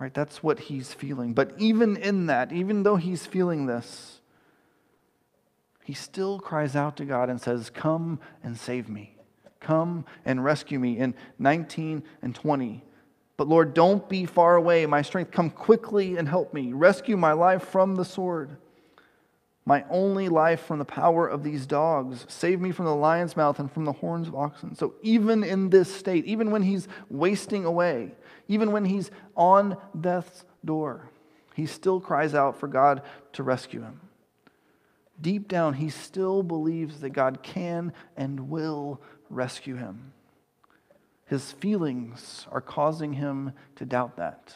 Right? 0.00 0.12
That's 0.12 0.42
what 0.42 0.58
he's 0.58 0.92
feeling. 0.92 1.32
But 1.32 1.52
even 1.58 1.96
in 1.96 2.26
that, 2.26 2.52
even 2.52 2.82
though 2.82 2.96
he's 2.96 3.24
feeling 3.24 3.66
this, 3.66 4.20
he 5.84 5.94
still 5.94 6.40
cries 6.40 6.74
out 6.74 6.96
to 6.96 7.04
God 7.04 7.30
and 7.30 7.40
says, 7.40 7.70
Come 7.70 8.18
and 8.42 8.58
save 8.58 8.88
me. 8.88 9.16
Come 9.60 10.04
and 10.24 10.44
rescue 10.44 10.80
me 10.80 10.98
in 10.98 11.14
19 11.38 12.02
and 12.20 12.34
20. 12.34 12.82
But 13.36 13.48
Lord, 13.48 13.74
don't 13.74 14.08
be 14.08 14.24
far 14.24 14.56
away. 14.56 14.86
My 14.86 15.02
strength, 15.02 15.30
come 15.30 15.50
quickly 15.50 16.16
and 16.16 16.28
help 16.28 16.54
me. 16.54 16.72
Rescue 16.72 17.16
my 17.16 17.32
life 17.32 17.64
from 17.64 17.96
the 17.96 18.04
sword, 18.04 18.56
my 19.66 19.84
only 19.90 20.28
life 20.28 20.60
from 20.60 20.78
the 20.78 20.84
power 20.84 21.26
of 21.28 21.42
these 21.42 21.66
dogs. 21.66 22.24
Save 22.28 22.60
me 22.60 22.72
from 22.72 22.86
the 22.86 22.94
lion's 22.94 23.36
mouth 23.36 23.58
and 23.58 23.70
from 23.70 23.84
the 23.84 23.92
horns 23.92 24.28
of 24.28 24.34
oxen. 24.34 24.74
So 24.74 24.94
even 25.02 25.44
in 25.44 25.68
this 25.70 25.94
state, 25.94 26.24
even 26.24 26.50
when 26.50 26.62
he's 26.62 26.88
wasting 27.10 27.64
away, 27.64 28.12
even 28.48 28.72
when 28.72 28.84
he's 28.84 29.10
on 29.36 29.76
death's 30.00 30.44
door, 30.64 31.10
he 31.54 31.66
still 31.66 32.00
cries 32.00 32.34
out 32.34 32.58
for 32.58 32.68
God 32.68 33.02
to 33.32 33.42
rescue 33.42 33.82
him. 33.82 34.00
Deep 35.20 35.48
down, 35.48 35.74
he 35.74 35.88
still 35.88 36.42
believes 36.42 37.00
that 37.00 37.10
God 37.10 37.42
can 37.42 37.92
and 38.16 38.50
will 38.50 39.00
rescue 39.30 39.76
him. 39.76 40.12
His 41.26 41.52
feelings 41.52 42.46
are 42.50 42.60
causing 42.60 43.14
him 43.14 43.52
to 43.76 43.84
doubt 43.84 44.16
that. 44.16 44.54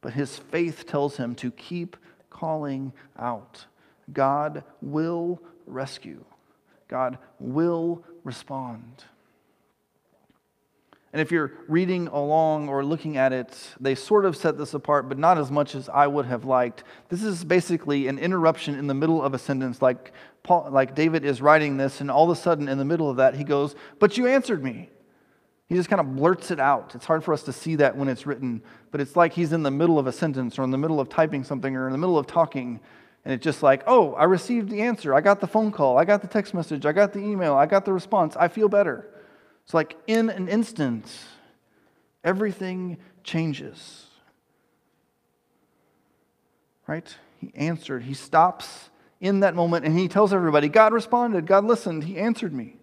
But 0.00 0.12
his 0.12 0.36
faith 0.36 0.86
tells 0.86 1.16
him 1.16 1.34
to 1.36 1.50
keep 1.50 1.96
calling 2.30 2.92
out. 3.18 3.66
God 4.12 4.64
will 4.82 5.40
rescue, 5.66 6.24
God 6.88 7.18
will 7.38 8.04
respond. 8.24 9.04
And 11.12 11.22
if 11.22 11.30
you're 11.30 11.52
reading 11.66 12.08
along 12.08 12.68
or 12.68 12.84
looking 12.84 13.16
at 13.16 13.32
it, 13.32 13.56
they 13.80 13.94
sort 13.94 14.26
of 14.26 14.36
set 14.36 14.58
this 14.58 14.74
apart, 14.74 15.08
but 15.08 15.16
not 15.16 15.38
as 15.38 15.50
much 15.50 15.74
as 15.74 15.88
I 15.88 16.06
would 16.06 16.26
have 16.26 16.44
liked. 16.44 16.84
This 17.08 17.22
is 17.22 17.42
basically 17.42 18.06
an 18.08 18.18
interruption 18.18 18.78
in 18.78 18.86
the 18.86 18.92
middle 18.92 19.22
of 19.22 19.32
a 19.32 19.38
sentence, 19.38 19.80
like, 19.80 20.12
Paul, 20.42 20.68
like 20.70 20.94
David 20.94 21.24
is 21.24 21.40
writing 21.40 21.78
this, 21.78 22.02
and 22.02 22.10
all 22.10 22.30
of 22.30 22.36
a 22.36 22.40
sudden, 22.40 22.68
in 22.68 22.76
the 22.76 22.84
middle 22.84 23.08
of 23.08 23.16
that, 23.16 23.34
he 23.34 23.44
goes, 23.44 23.74
But 23.98 24.18
you 24.18 24.26
answered 24.26 24.62
me. 24.62 24.90
He 25.68 25.74
just 25.74 25.88
kind 25.88 26.00
of 26.00 26.14
blurts 26.14 26.50
it 26.50 26.60
out. 26.60 26.94
It's 26.94 27.06
hard 27.06 27.24
for 27.24 27.34
us 27.34 27.42
to 27.44 27.52
see 27.52 27.76
that 27.76 27.96
when 27.96 28.08
it's 28.08 28.24
written, 28.24 28.62
but 28.92 29.00
it's 29.00 29.16
like 29.16 29.32
he's 29.32 29.52
in 29.52 29.64
the 29.64 29.70
middle 29.70 29.98
of 29.98 30.06
a 30.06 30.12
sentence 30.12 30.58
or 30.58 30.62
in 30.62 30.70
the 30.70 30.78
middle 30.78 31.00
of 31.00 31.08
typing 31.08 31.42
something 31.42 31.74
or 31.74 31.86
in 31.86 31.92
the 31.92 31.98
middle 31.98 32.18
of 32.18 32.26
talking. 32.26 32.80
And 33.24 33.34
it's 33.34 33.42
just 33.42 33.64
like, 33.64 33.82
oh, 33.88 34.14
I 34.14 34.24
received 34.24 34.70
the 34.70 34.82
answer. 34.82 35.12
I 35.12 35.20
got 35.20 35.40
the 35.40 35.48
phone 35.48 35.72
call. 35.72 35.98
I 35.98 36.04
got 36.04 36.22
the 36.22 36.28
text 36.28 36.54
message. 36.54 36.86
I 36.86 36.92
got 36.92 37.12
the 37.12 37.18
email. 37.18 37.54
I 37.54 37.66
got 37.66 37.84
the 37.84 37.92
response. 37.92 38.36
I 38.36 38.46
feel 38.46 38.68
better. 38.68 39.08
It's 39.64 39.74
like 39.74 39.96
in 40.06 40.30
an 40.30 40.48
instant, 40.48 41.12
everything 42.22 42.98
changes. 43.24 44.04
Right? 46.86 47.12
He 47.40 47.50
answered. 47.56 48.04
He 48.04 48.14
stops 48.14 48.90
in 49.20 49.40
that 49.40 49.56
moment 49.56 49.84
and 49.84 49.98
he 49.98 50.06
tells 50.06 50.32
everybody, 50.32 50.68
God 50.68 50.92
responded. 50.92 51.46
God 51.46 51.64
listened. 51.64 52.04
He 52.04 52.18
answered 52.18 52.52
me. 52.52 52.75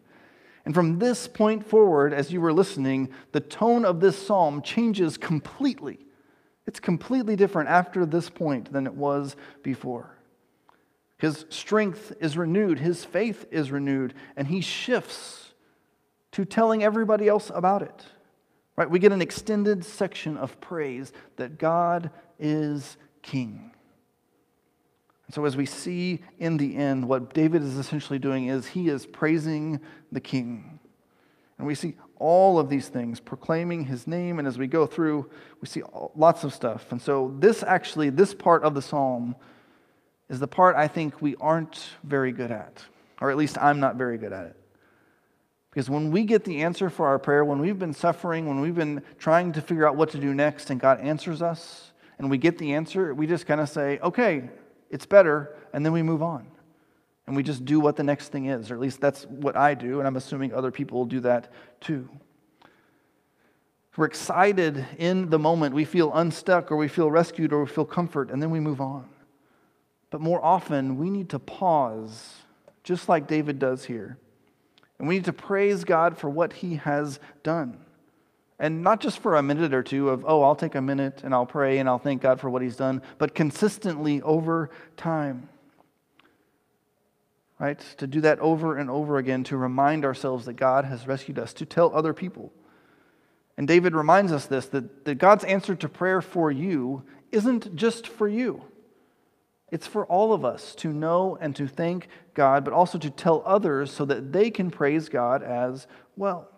And 0.65 0.73
from 0.73 0.99
this 0.99 1.27
point 1.27 1.65
forward, 1.65 2.13
as 2.13 2.31
you 2.31 2.39
were 2.39 2.53
listening, 2.53 3.09
the 3.33 3.41
tone 3.41 3.83
of 3.83 3.99
this 3.99 4.17
psalm 4.17 4.61
changes 4.61 5.17
completely. 5.17 5.99
It's 6.65 6.79
completely 6.79 7.35
different 7.35 7.69
after 7.69 8.05
this 8.05 8.29
point 8.29 8.71
than 8.71 8.87
it 8.87 8.93
was 8.93 9.35
before. 9.61 10.17
His 11.17 11.45
strength 11.49 12.13
is 12.19 12.37
renewed, 12.37 12.79
his 12.79 13.03
faith 13.03 13.45
is 13.51 13.71
renewed, 13.71 14.13
and 14.35 14.47
he 14.47 14.61
shifts 14.61 15.53
to 16.31 16.45
telling 16.45 16.83
everybody 16.83 17.27
else 17.27 17.51
about 17.53 17.81
it. 17.81 18.05
Right? 18.75 18.89
We 18.89 18.99
get 18.99 19.11
an 19.11 19.21
extended 19.21 19.85
section 19.85 20.37
of 20.37 20.59
praise 20.59 21.11
that 21.35 21.59
God 21.59 22.09
is 22.39 22.97
king. 23.21 23.72
So, 25.33 25.45
as 25.45 25.57
we 25.57 25.65
see 25.65 26.21
in 26.37 26.57
the 26.57 26.75
end, 26.75 27.09
what 27.09 27.33
David 27.33 27.63
is 27.63 27.75
essentially 27.75 28.19
doing 28.19 28.49
is 28.49 28.67
he 28.67 28.87
is 28.87 29.07
praising 29.07 29.79
the 30.11 30.19
king. 30.19 30.79
And 31.57 31.65
we 31.65 31.73
see 31.73 31.95
all 32.17 32.59
of 32.59 32.69
these 32.69 32.87
things, 32.87 33.19
proclaiming 33.19 33.85
his 33.85 34.05
name. 34.05 34.37
And 34.37 34.47
as 34.47 34.59
we 34.59 34.67
go 34.67 34.85
through, 34.85 35.27
we 35.59 35.67
see 35.67 35.81
lots 36.13 36.43
of 36.43 36.53
stuff. 36.53 36.91
And 36.91 37.01
so, 37.01 37.33
this 37.39 37.63
actually, 37.63 38.11
this 38.11 38.35
part 38.35 38.61
of 38.61 38.75
the 38.75 38.81
psalm 38.83 39.35
is 40.29 40.39
the 40.39 40.47
part 40.47 40.75
I 40.75 40.87
think 40.87 41.19
we 41.19 41.35
aren't 41.37 41.83
very 42.03 42.31
good 42.31 42.51
at, 42.51 42.83
or 43.19 43.31
at 43.31 43.37
least 43.37 43.57
I'm 43.57 43.79
not 43.79 43.95
very 43.95 44.19
good 44.19 44.33
at 44.33 44.45
it. 44.45 44.55
Because 45.71 45.89
when 45.89 46.11
we 46.11 46.25
get 46.25 46.43
the 46.43 46.61
answer 46.61 46.91
for 46.91 47.07
our 47.07 47.17
prayer, 47.17 47.43
when 47.43 47.57
we've 47.57 47.79
been 47.79 47.95
suffering, 47.95 48.45
when 48.45 48.61
we've 48.61 48.75
been 48.75 49.01
trying 49.17 49.51
to 49.53 49.61
figure 49.61 49.87
out 49.87 49.95
what 49.95 50.11
to 50.11 50.19
do 50.19 50.31
next, 50.31 50.69
and 50.69 50.79
God 50.79 50.99
answers 50.99 51.41
us, 51.41 51.91
and 52.19 52.29
we 52.29 52.37
get 52.37 52.59
the 52.59 52.75
answer, 52.75 53.15
we 53.15 53.25
just 53.25 53.47
kind 53.47 53.59
of 53.59 53.67
say, 53.67 53.97
okay, 54.03 54.51
it's 54.93 55.05
better, 55.05 55.55
and 55.73 55.85
then 55.85 55.91
we 55.91 56.01
move 56.01 56.23
on. 56.23 56.47
And 57.27 57.35
we 57.35 57.43
just 57.43 57.65
do 57.65 57.79
what 57.79 57.95
the 57.95 58.03
next 58.03 58.29
thing 58.29 58.45
is, 58.45 58.71
or 58.71 58.75
at 58.75 58.79
least 58.79 59.01
that's 59.01 59.25
what 59.25 59.57
I 59.57 59.73
do, 59.73 59.99
and 59.99 60.07
I'm 60.07 60.15
assuming 60.15 60.53
other 60.53 60.71
people 60.71 60.99
will 60.99 61.05
do 61.05 61.19
that 61.21 61.51
too. 61.81 62.09
We're 63.97 64.05
excited 64.05 64.85
in 64.97 65.29
the 65.29 65.39
moment. 65.39 65.75
We 65.75 65.85
feel 65.85 66.13
unstuck, 66.13 66.71
or 66.71 66.77
we 66.77 66.87
feel 66.87 67.11
rescued, 67.11 67.51
or 67.51 67.63
we 67.63 67.69
feel 67.69 67.85
comfort, 67.85 68.31
and 68.31 68.41
then 68.41 68.49
we 68.49 68.59
move 68.59 68.79
on. 68.79 69.09
But 70.09 70.21
more 70.21 70.43
often, 70.43 70.97
we 70.97 71.09
need 71.09 71.29
to 71.29 71.39
pause, 71.39 72.35
just 72.83 73.09
like 73.09 73.27
David 73.27 73.59
does 73.59 73.85
here 73.85 74.17
and 75.03 75.07
we 75.09 75.15
need 75.15 75.25
to 75.25 75.33
praise 75.33 75.83
God 75.83 76.17
for 76.17 76.29
what 76.29 76.53
He 76.53 76.75
has 76.75 77.19
done. 77.43 77.77
And 78.59 78.83
not 78.83 79.01
just 79.01 79.19
for 79.19 79.35
a 79.35 79.43
minute 79.43 79.73
or 79.73 79.83
two 79.83 80.09
of, 80.09 80.23
oh, 80.27 80.43
I'll 80.43 80.55
take 80.55 80.75
a 80.75 80.81
minute 80.81 81.21
and 81.23 81.33
I'll 81.33 81.45
pray 81.45 81.79
and 81.79 81.89
I'll 81.89 81.97
thank 81.97 82.21
God 82.21 82.39
for 82.39 82.49
what 82.49 82.61
He's 82.61 82.75
done, 82.75 83.01
but 83.17 83.35
consistently 83.35 84.21
over 84.21 84.69
time. 84.95 85.49
Right? 87.59 87.79
To 87.97 88.07
do 88.07 88.21
that 88.21 88.39
over 88.39 88.77
and 88.77 88.89
over 88.89 89.17
again, 89.17 89.43
to 89.45 89.57
remind 89.57 90.05
ourselves 90.05 90.45
that 90.45 90.53
God 90.53 90.85
has 90.85 91.07
rescued 91.07 91.39
us, 91.39 91.53
to 91.53 91.65
tell 91.65 91.95
other 91.95 92.13
people. 92.13 92.51
And 93.57 93.67
David 93.67 93.95
reminds 93.95 94.31
us 94.31 94.45
this 94.45 94.65
that, 94.67 95.05
that 95.05 95.15
God's 95.15 95.43
answer 95.43 95.75
to 95.75 95.89
prayer 95.89 96.21
for 96.21 96.51
you 96.51 97.03
isn't 97.31 97.75
just 97.75 98.07
for 98.07 98.27
you. 98.27 98.63
It's 99.71 99.87
for 99.87 100.05
all 100.05 100.33
of 100.33 100.45
us 100.45 100.75
to 100.75 100.93
know 100.93 101.37
and 101.41 101.55
to 101.55 101.67
thank 101.67 102.07
God, 102.35 102.63
but 102.63 102.73
also 102.73 102.99
to 102.99 103.09
tell 103.09 103.41
others 103.43 103.91
so 103.91 104.05
that 104.05 104.31
they 104.31 104.51
can 104.51 104.69
praise 104.69 105.09
God 105.09 105.41
as 105.41 105.87
well. 106.15 106.52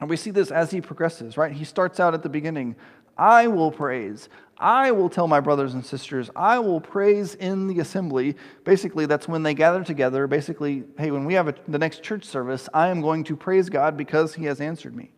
And 0.00 0.08
we 0.08 0.16
see 0.16 0.30
this 0.30 0.50
as 0.50 0.70
he 0.70 0.80
progresses, 0.80 1.36
right? 1.36 1.52
He 1.52 1.64
starts 1.64 1.98
out 1.98 2.14
at 2.14 2.22
the 2.22 2.28
beginning 2.28 2.76
I 3.16 3.48
will 3.48 3.72
praise. 3.72 4.28
I 4.58 4.92
will 4.92 5.08
tell 5.08 5.26
my 5.26 5.40
brothers 5.40 5.74
and 5.74 5.84
sisters. 5.84 6.30
I 6.36 6.60
will 6.60 6.80
praise 6.80 7.34
in 7.34 7.66
the 7.66 7.80
assembly. 7.80 8.36
Basically, 8.64 9.06
that's 9.06 9.26
when 9.26 9.42
they 9.42 9.54
gather 9.54 9.82
together. 9.82 10.26
Basically, 10.26 10.84
hey, 10.98 11.10
when 11.10 11.24
we 11.24 11.34
have 11.34 11.48
a, 11.48 11.54
the 11.66 11.78
next 11.78 12.02
church 12.02 12.24
service, 12.24 12.68
I 12.72 12.88
am 12.88 13.00
going 13.00 13.24
to 13.24 13.36
praise 13.36 13.68
God 13.68 13.96
because 13.96 14.34
he 14.34 14.44
has 14.44 14.60
answered 14.60 14.94
me. 14.94 15.10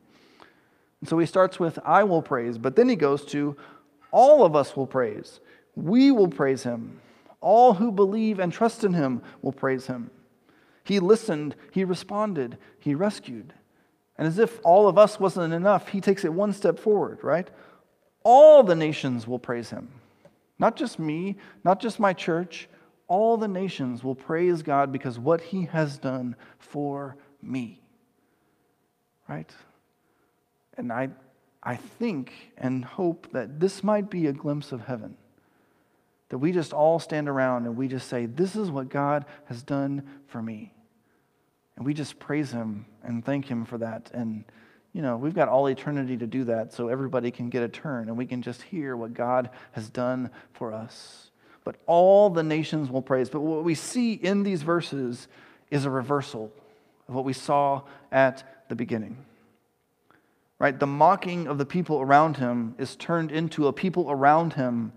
And 1.00 1.08
so 1.08 1.18
he 1.18 1.26
starts 1.26 1.58
with, 1.58 1.78
I 1.84 2.04
will 2.04 2.22
praise, 2.22 2.58
but 2.58 2.76
then 2.76 2.88
he 2.88 2.96
goes 2.96 3.24
to, 3.26 3.56
all 4.10 4.44
of 4.44 4.54
us 4.56 4.76
will 4.76 4.86
praise. 4.86 5.40
We 5.74 6.10
will 6.10 6.28
praise 6.28 6.62
him. 6.62 7.00
All 7.40 7.74
who 7.74 7.90
believe 7.90 8.38
and 8.38 8.52
trust 8.52 8.84
in 8.84 8.92
him 8.92 9.22
will 9.40 9.52
praise 9.52 9.86
him. 9.86 10.10
He 10.84 11.00
listened, 11.00 11.54
he 11.70 11.84
responded, 11.84 12.58
he 12.78 12.94
rescued. 12.94 13.54
And 14.20 14.28
as 14.28 14.38
if 14.38 14.60
all 14.64 14.86
of 14.86 14.98
us 14.98 15.18
wasn't 15.18 15.54
enough, 15.54 15.88
he 15.88 16.02
takes 16.02 16.26
it 16.26 16.32
one 16.34 16.52
step 16.52 16.78
forward, 16.78 17.24
right? 17.24 17.48
All 18.22 18.62
the 18.62 18.74
nations 18.74 19.26
will 19.26 19.38
praise 19.38 19.70
him. 19.70 19.88
Not 20.58 20.76
just 20.76 20.98
me, 20.98 21.36
not 21.64 21.80
just 21.80 21.98
my 21.98 22.12
church, 22.12 22.68
all 23.08 23.38
the 23.38 23.48
nations 23.48 24.04
will 24.04 24.14
praise 24.14 24.60
God 24.60 24.92
because 24.92 25.18
what 25.18 25.40
he 25.40 25.64
has 25.64 25.96
done 25.96 26.36
for 26.58 27.16
me. 27.40 27.80
Right? 29.26 29.50
And 30.76 30.92
I, 30.92 31.08
I 31.62 31.76
think 31.76 32.52
and 32.58 32.84
hope 32.84 33.26
that 33.32 33.58
this 33.58 33.82
might 33.82 34.10
be 34.10 34.26
a 34.26 34.34
glimpse 34.34 34.70
of 34.70 34.82
heaven 34.82 35.16
that 36.28 36.36
we 36.36 36.52
just 36.52 36.74
all 36.74 36.98
stand 36.98 37.26
around 37.26 37.64
and 37.64 37.74
we 37.74 37.88
just 37.88 38.06
say, 38.06 38.26
This 38.26 38.54
is 38.54 38.70
what 38.70 38.90
God 38.90 39.24
has 39.46 39.62
done 39.62 40.02
for 40.26 40.42
me. 40.42 40.74
And 41.80 41.86
we 41.86 41.94
just 41.94 42.18
praise 42.18 42.50
Him 42.52 42.84
and 43.02 43.24
thank 43.24 43.46
Him 43.46 43.64
for 43.64 43.78
that. 43.78 44.10
And, 44.12 44.44
you 44.92 45.00
know, 45.00 45.16
we've 45.16 45.34
got 45.34 45.48
all 45.48 45.66
eternity 45.66 46.14
to 46.18 46.26
do 46.26 46.44
that 46.44 46.74
so 46.74 46.88
everybody 46.88 47.30
can 47.30 47.48
get 47.48 47.62
a 47.62 47.68
turn 47.68 48.08
and 48.08 48.18
we 48.18 48.26
can 48.26 48.42
just 48.42 48.60
hear 48.60 48.98
what 48.98 49.14
God 49.14 49.48
has 49.72 49.88
done 49.88 50.28
for 50.52 50.74
us. 50.74 51.30
But 51.64 51.76
all 51.86 52.28
the 52.28 52.42
nations 52.42 52.90
will 52.90 53.00
praise. 53.00 53.30
But 53.30 53.40
what 53.40 53.64
we 53.64 53.74
see 53.74 54.12
in 54.12 54.42
these 54.42 54.60
verses 54.60 55.26
is 55.70 55.86
a 55.86 55.90
reversal 55.90 56.52
of 57.08 57.14
what 57.14 57.24
we 57.24 57.32
saw 57.32 57.80
at 58.12 58.68
the 58.68 58.74
beginning. 58.74 59.16
Right? 60.58 60.78
The 60.78 60.86
mocking 60.86 61.46
of 61.46 61.56
the 61.56 61.64
people 61.64 62.02
around 62.02 62.36
him 62.36 62.74
is 62.76 62.94
turned 62.94 63.32
into 63.32 63.68
a 63.68 63.72
people 63.72 64.10
around 64.10 64.52
him 64.52 64.92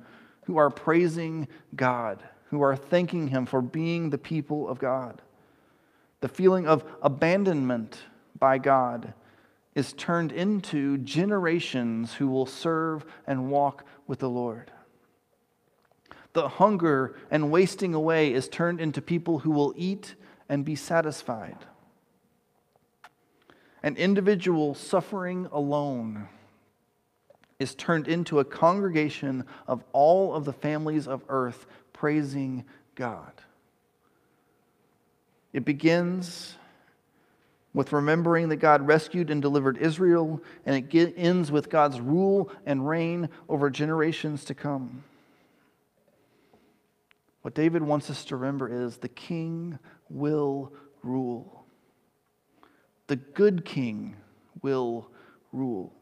who 0.48 0.58
are 0.58 0.70
praising 0.70 1.48
God, 1.78 2.22
who 2.50 2.62
are 2.62 2.76
thanking 2.76 3.30
Him 3.30 3.46
for 3.46 3.62
being 3.62 4.10
the 4.10 4.18
people 4.18 4.68
of 4.68 4.80
God. 4.80 5.22
The 6.24 6.30
feeling 6.30 6.68
of 6.68 6.86
abandonment 7.02 8.00
by 8.40 8.58
God 8.58 9.14
is 9.76 9.92
turned 9.92 10.32
into 10.32 10.98
generations 11.00 12.14
who 12.14 12.30
will 12.30 12.46
serve 12.46 13.06
and 13.28 13.52
walk 13.52 13.86
with 14.08 14.20
the 14.20 14.30
Lord. 14.30 14.72
The 16.32 16.48
hunger 16.48 17.18
and 17.30 17.52
wasting 17.52 17.94
away 17.94 18.32
is 18.32 18.48
turned 18.48 18.80
into 18.80 19.02
people 19.02 19.40
who 19.40 19.52
will 19.52 19.74
eat 19.76 20.16
and 20.48 20.64
be 20.64 20.78
satisfied. 20.78 21.58
An 23.84 23.98
individual 23.98 24.76
suffering 24.76 25.50
alone 25.52 26.30
is 27.60 27.76
turned 27.76 28.08
into 28.08 28.40
a 28.40 28.46
congregation 28.46 29.44
of 29.68 29.84
all 29.92 30.34
of 30.34 30.46
the 30.46 30.54
families 30.54 31.06
of 31.06 31.22
earth 31.28 31.66
praising 31.92 32.64
God. 32.96 33.34
It 35.54 35.66
begins 35.66 36.56
with 37.74 37.94
remembering 37.94 38.50
that 38.50 38.58
God 38.58 38.86
rescued 38.86 39.30
and 39.30 39.42
delivered 39.42 39.78
Israel, 39.78 40.42
and 40.66 40.76
it 40.76 41.14
ends 41.18 41.52
with 41.52 41.70
God's 41.70 42.00
rule 42.00 42.52
and 42.66 42.88
reign 42.88 43.30
over 43.50 43.70
generations 43.70 44.44
to 44.46 44.54
come. 44.54 45.04
What 47.42 47.56
David 47.56 47.84
wants 47.84 48.10
us 48.10 48.26
to 48.26 48.38
remember 48.38 48.70
is 48.70 48.98
the 48.98 49.10
king 49.10 49.80
will 50.10 50.72
rule. 51.02 51.66
The 53.08 53.18
good 53.18 53.66
king 53.66 54.16
will 54.62 55.10
rule. 55.52 55.94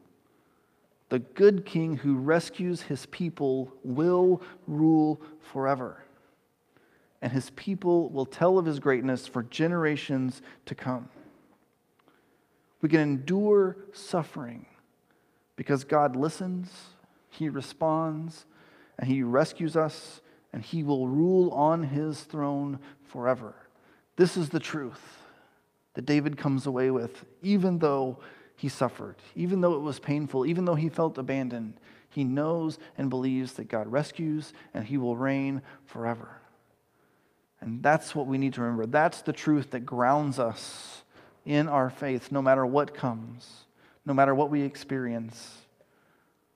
The 1.08 1.18
good 1.18 1.66
king 1.66 1.96
who 1.96 2.16
rescues 2.16 2.82
his 2.82 3.06
people 3.06 3.72
will 3.82 4.40
rule 4.66 5.20
forever. 5.40 6.04
And 7.22 7.32
his 7.32 7.50
people 7.50 8.10
will 8.10 8.26
tell 8.26 8.58
of 8.58 8.66
his 8.66 8.80
greatness 8.80 9.26
for 9.26 9.44
generations 9.44 10.42
to 10.66 10.74
come. 10.74 11.08
We 12.82 12.88
can 12.88 13.00
endure 13.00 13.76
suffering 13.92 14.66
because 15.56 15.84
God 15.84 16.16
listens, 16.16 16.68
He 17.30 17.48
responds, 17.48 18.44
and 18.98 19.08
He 19.08 19.22
rescues 19.22 19.76
us, 19.76 20.20
and 20.52 20.62
He 20.62 20.82
will 20.82 21.06
rule 21.06 21.50
on 21.52 21.84
His 21.84 22.20
throne 22.22 22.80
forever. 23.04 23.54
This 24.16 24.36
is 24.36 24.48
the 24.48 24.60
truth 24.60 25.22
that 25.94 26.06
David 26.06 26.36
comes 26.36 26.66
away 26.66 26.90
with, 26.90 27.24
even 27.42 27.78
though 27.78 28.18
he 28.56 28.68
suffered, 28.68 29.16
even 29.34 29.60
though 29.60 29.74
it 29.74 29.80
was 29.80 29.98
painful, 29.98 30.46
even 30.46 30.64
though 30.64 30.74
he 30.74 30.88
felt 30.88 31.18
abandoned. 31.18 31.74
He 32.10 32.24
knows 32.24 32.78
and 32.96 33.10
believes 33.10 33.54
that 33.54 33.68
God 33.68 33.90
rescues 33.90 34.52
and 34.74 34.84
he 34.84 34.98
will 34.98 35.16
reign 35.16 35.62
forever. 35.84 36.41
And 37.62 37.82
that's 37.82 38.14
what 38.14 38.26
we 38.26 38.38
need 38.38 38.54
to 38.54 38.60
remember. 38.60 38.86
That's 38.86 39.22
the 39.22 39.32
truth 39.32 39.70
that 39.70 39.86
grounds 39.86 40.38
us 40.38 41.04
in 41.46 41.68
our 41.68 41.90
faith, 41.90 42.30
no 42.30 42.42
matter 42.42 42.66
what 42.66 42.92
comes, 42.92 43.48
no 44.04 44.12
matter 44.12 44.34
what 44.34 44.50
we 44.50 44.62
experience, 44.62 45.58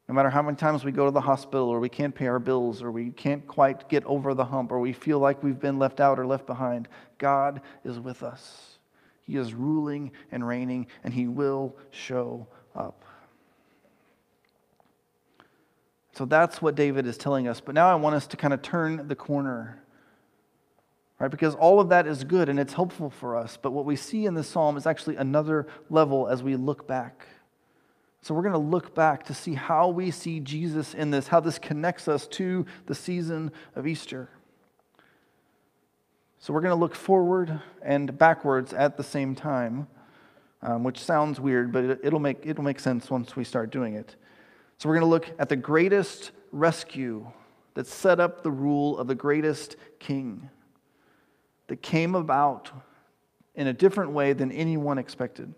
no 0.08 0.14
matter 0.14 0.30
how 0.30 0.42
many 0.42 0.56
times 0.56 0.84
we 0.84 0.92
go 0.92 1.04
to 1.04 1.10
the 1.10 1.20
hospital 1.20 1.68
or 1.68 1.80
we 1.80 1.88
can't 1.88 2.14
pay 2.14 2.26
our 2.26 2.38
bills 2.38 2.82
or 2.82 2.90
we 2.90 3.10
can't 3.10 3.46
quite 3.46 3.88
get 3.88 4.04
over 4.04 4.34
the 4.34 4.44
hump 4.44 4.70
or 4.70 4.80
we 4.80 4.92
feel 4.92 5.18
like 5.18 5.42
we've 5.42 5.60
been 5.60 5.78
left 5.78 6.00
out 6.00 6.18
or 6.18 6.26
left 6.26 6.46
behind. 6.46 6.88
God 7.18 7.60
is 7.84 7.98
with 7.98 8.22
us. 8.22 8.78
He 9.22 9.36
is 9.36 9.54
ruling 9.54 10.12
and 10.30 10.46
reigning, 10.46 10.86
and 11.02 11.12
He 11.12 11.26
will 11.26 11.74
show 11.90 12.46
up. 12.76 13.04
So 16.12 16.24
that's 16.24 16.62
what 16.62 16.76
David 16.76 17.06
is 17.06 17.18
telling 17.18 17.48
us. 17.48 17.60
But 17.60 17.74
now 17.74 17.90
I 17.90 17.96
want 17.96 18.14
us 18.14 18.26
to 18.28 18.36
kind 18.36 18.54
of 18.54 18.62
turn 18.62 19.08
the 19.08 19.16
corner, 19.16 19.82
right? 21.18 21.30
Because 21.30 21.54
all 21.54 21.80
of 21.80 21.88
that 21.88 22.06
is 22.06 22.24
good 22.24 22.48
and 22.48 22.58
it's 22.58 22.74
helpful 22.74 23.10
for 23.10 23.36
us. 23.36 23.58
But 23.60 23.72
what 23.72 23.84
we 23.84 23.96
see 23.96 24.26
in 24.26 24.34
this 24.34 24.48
psalm 24.48 24.76
is 24.76 24.86
actually 24.86 25.16
another 25.16 25.66
level 25.88 26.28
as 26.28 26.42
we 26.42 26.56
look 26.56 26.86
back. 26.86 27.26
So 28.20 28.34
we're 28.34 28.42
going 28.42 28.52
to 28.52 28.58
look 28.58 28.94
back 28.94 29.24
to 29.26 29.34
see 29.34 29.54
how 29.54 29.88
we 29.88 30.10
see 30.10 30.40
Jesus 30.40 30.94
in 30.94 31.10
this, 31.10 31.28
how 31.28 31.40
this 31.40 31.58
connects 31.58 32.08
us 32.08 32.26
to 32.28 32.66
the 32.86 32.94
season 32.94 33.52
of 33.74 33.86
Easter. 33.86 34.28
So 36.38 36.52
we're 36.52 36.60
going 36.60 36.74
to 36.74 36.80
look 36.80 36.94
forward 36.94 37.60
and 37.82 38.16
backwards 38.18 38.72
at 38.72 38.96
the 38.96 39.04
same 39.04 39.34
time, 39.34 39.86
um, 40.60 40.84
which 40.84 40.98
sounds 40.98 41.40
weird, 41.40 41.72
but 41.72 41.84
it, 41.84 42.00
it'll, 42.02 42.20
make, 42.20 42.38
it'll 42.44 42.64
make 42.64 42.80
sense 42.80 43.10
once 43.10 43.36
we 43.36 43.44
start 43.44 43.70
doing 43.70 43.94
it. 43.94 44.16
So 44.78 44.88
we're 44.88 44.96
going 44.96 45.06
to 45.06 45.10
look 45.10 45.30
at 45.38 45.48
the 45.48 45.56
greatest 45.56 46.32
rescue 46.52 47.26
that 47.74 47.86
set 47.86 48.20
up 48.20 48.42
the 48.42 48.50
rule 48.50 48.98
of 48.98 49.06
the 49.06 49.14
greatest 49.14 49.76
king 49.98 50.50
that 51.68 51.82
came 51.82 52.14
about 52.14 52.70
in 53.54 53.66
a 53.66 53.72
different 53.72 54.12
way 54.12 54.32
than 54.32 54.52
anyone 54.52 54.98
expected. 54.98 55.52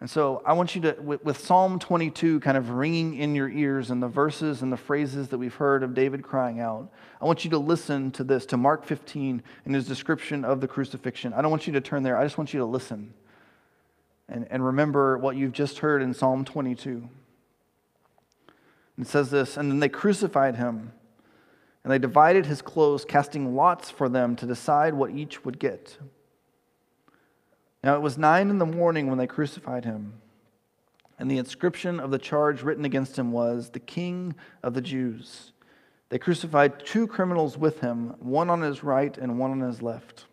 And 0.00 0.10
so 0.10 0.42
I 0.44 0.54
want 0.54 0.74
you 0.74 0.82
to, 0.82 0.96
with, 1.00 1.38
Psalm 1.38 1.78
22 1.78 2.40
kind 2.40 2.56
of 2.56 2.70
ringing 2.70 3.14
in 3.14 3.36
your 3.36 3.48
ears 3.48 3.90
and 3.90 4.02
the 4.02 4.08
verses 4.08 4.62
and 4.62 4.72
the 4.72 4.76
phrases 4.76 5.28
that 5.28 5.38
we've 5.38 5.54
heard 5.54 5.84
of 5.84 5.94
David 5.94 6.24
crying 6.24 6.58
out, 6.58 6.90
I 7.20 7.24
want 7.24 7.44
you 7.44 7.50
to 7.50 7.58
listen 7.58 8.10
to 8.12 8.24
this, 8.24 8.44
to 8.46 8.56
Mark 8.56 8.84
15 8.84 9.42
in 9.64 9.72
his 9.72 9.86
description 9.86 10.44
of 10.44 10.60
the 10.60 10.66
crucifixion. 10.66 11.32
I 11.32 11.40
don't 11.40 11.52
want 11.52 11.68
you 11.68 11.72
to 11.74 11.80
turn 11.80 12.02
there, 12.02 12.18
I 12.18 12.24
just 12.24 12.36
want 12.36 12.52
you 12.52 12.58
to 12.58 12.66
listen 12.66 13.14
and, 14.28 14.46
and 14.50 14.64
remember 14.64 15.18
what 15.18 15.36
you've 15.36 15.52
just 15.52 15.80
heard 15.80 16.02
in 16.02 16.14
Psalm 16.14 16.44
22. 16.44 17.08
It 18.98 19.06
says 19.06 19.30
this 19.30 19.56
And 19.56 19.70
then 19.70 19.78
they 19.78 19.88
crucified 19.88 20.56
him, 20.56 20.92
and 21.82 21.92
they 21.92 21.98
divided 21.98 22.46
his 22.46 22.62
clothes, 22.62 23.04
casting 23.04 23.54
lots 23.54 23.90
for 23.90 24.08
them 24.08 24.36
to 24.36 24.46
decide 24.46 24.94
what 24.94 25.10
each 25.10 25.44
would 25.44 25.58
get. 25.58 25.98
Now 27.82 27.96
it 27.96 28.02
was 28.02 28.16
nine 28.16 28.50
in 28.50 28.58
the 28.58 28.66
morning 28.66 29.08
when 29.08 29.18
they 29.18 29.26
crucified 29.26 29.84
him, 29.84 30.14
and 31.18 31.30
the 31.30 31.38
inscription 31.38 31.98
of 31.98 32.10
the 32.10 32.18
charge 32.18 32.62
written 32.62 32.84
against 32.84 33.18
him 33.18 33.32
was, 33.32 33.70
The 33.70 33.80
King 33.80 34.34
of 34.62 34.74
the 34.74 34.80
Jews. 34.80 35.52
They 36.08 36.18
crucified 36.18 36.84
two 36.84 37.06
criminals 37.06 37.56
with 37.56 37.80
him, 37.80 38.14
one 38.20 38.50
on 38.50 38.60
his 38.60 38.84
right 38.84 39.16
and 39.16 39.38
one 39.38 39.50
on 39.50 39.60
his 39.60 39.82
left. 39.82 40.26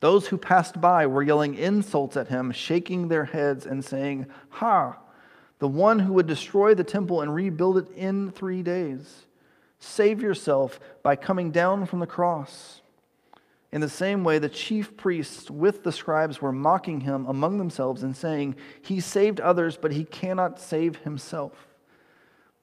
Those 0.00 0.28
who 0.28 0.38
passed 0.38 0.80
by 0.80 1.06
were 1.06 1.24
yelling 1.24 1.56
insults 1.56 2.16
at 2.16 2.28
him, 2.28 2.52
shaking 2.52 3.08
their 3.08 3.24
heads 3.24 3.66
and 3.66 3.84
saying, 3.84 4.26
Ha! 4.50 4.96
the 5.58 5.68
one 5.68 5.98
who 5.98 6.12
would 6.12 6.26
destroy 6.26 6.74
the 6.74 6.84
temple 6.84 7.20
and 7.20 7.34
rebuild 7.34 7.78
it 7.78 7.90
in 7.96 8.30
three 8.30 8.62
days. 8.62 9.26
Save 9.78 10.20
yourself 10.20 10.80
by 11.02 11.16
coming 11.16 11.50
down 11.50 11.86
from 11.86 12.00
the 12.00 12.06
cross. 12.06 12.80
In 13.70 13.80
the 13.80 13.88
same 13.88 14.24
way, 14.24 14.38
the 14.38 14.48
chief 14.48 14.96
priests 14.96 15.50
with 15.50 15.84
the 15.84 15.92
scribes 15.92 16.40
were 16.40 16.52
mocking 16.52 17.00
him 17.02 17.26
among 17.26 17.58
themselves 17.58 18.02
and 18.02 18.16
saying, 18.16 18.56
He 18.82 19.00
saved 19.00 19.40
others, 19.40 19.76
but 19.76 19.92
he 19.92 20.04
cannot 20.04 20.58
save 20.58 20.96
himself. 20.96 21.68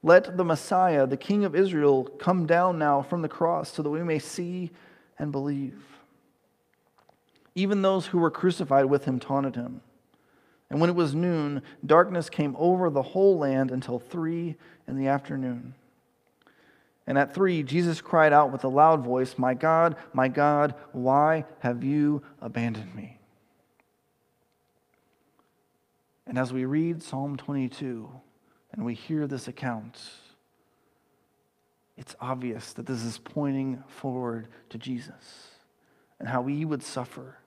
Let 0.02 0.38
the 0.38 0.44
Messiah, 0.44 1.06
the 1.08 1.18
King 1.18 1.46
of 1.46 1.56
Israel, 1.56 2.04
come 2.04 2.46
down 2.46 2.80
now 2.80 3.02
from 3.02 3.22
the 3.22 3.30
cross 3.30 3.74
so 3.74 3.84
that 3.84 3.90
we 3.90 4.04
may 4.04 4.20
see 4.20 4.72
and 5.18 5.32
believe. 5.32 5.80
Even 7.54 7.82
those 7.82 8.08
who 8.08 8.18
were 8.18 8.32
crucified 8.32 8.86
with 8.86 9.06
him 9.06 9.20
taunted 9.20 9.56
him. 9.56 9.82
And 10.70 10.82
when 10.82 10.90
it 10.90 10.96
was 10.96 11.16
noon, 11.16 11.62
darkness 11.86 12.30
came 12.30 12.56
over 12.58 12.90
the 12.90 13.02
whole 13.02 13.38
land 13.38 13.72
until 13.72 14.00
three 14.00 14.56
in 14.88 14.98
the 14.98 15.08
afternoon. 15.08 15.76
And 17.08 17.18
at 17.18 17.34
three, 17.34 17.62
Jesus 17.62 18.02
cried 18.02 18.34
out 18.34 18.52
with 18.52 18.64
a 18.64 18.68
loud 18.70 19.04
voice, 19.04 19.36
My 19.38 19.54
God, 19.54 19.96
my 20.14 20.28
God, 20.28 20.74
why 20.92 21.46
have 21.60 21.84
you 21.84 22.24
abandoned 22.42 22.96
me? 22.96 23.20
And 26.28 26.40
as 26.40 26.52
we 26.52 26.66
read 26.66 27.04
Psalm 27.04 27.38
22 27.38 28.10
and 28.72 28.84
we 28.84 28.96
hear 28.96 29.28
this 29.28 29.48
account, 29.48 30.02
it's 31.98 32.16
obvious 32.20 32.74
that 32.74 32.88
this 32.88 33.04
is 33.04 33.20
pointing 33.20 33.84
forward 33.88 34.48
to 34.70 34.78
Jesus 34.78 35.52
and 36.20 36.28
how 36.28 36.44
he 36.46 36.66
would 36.66 36.82
suffer 36.84 37.38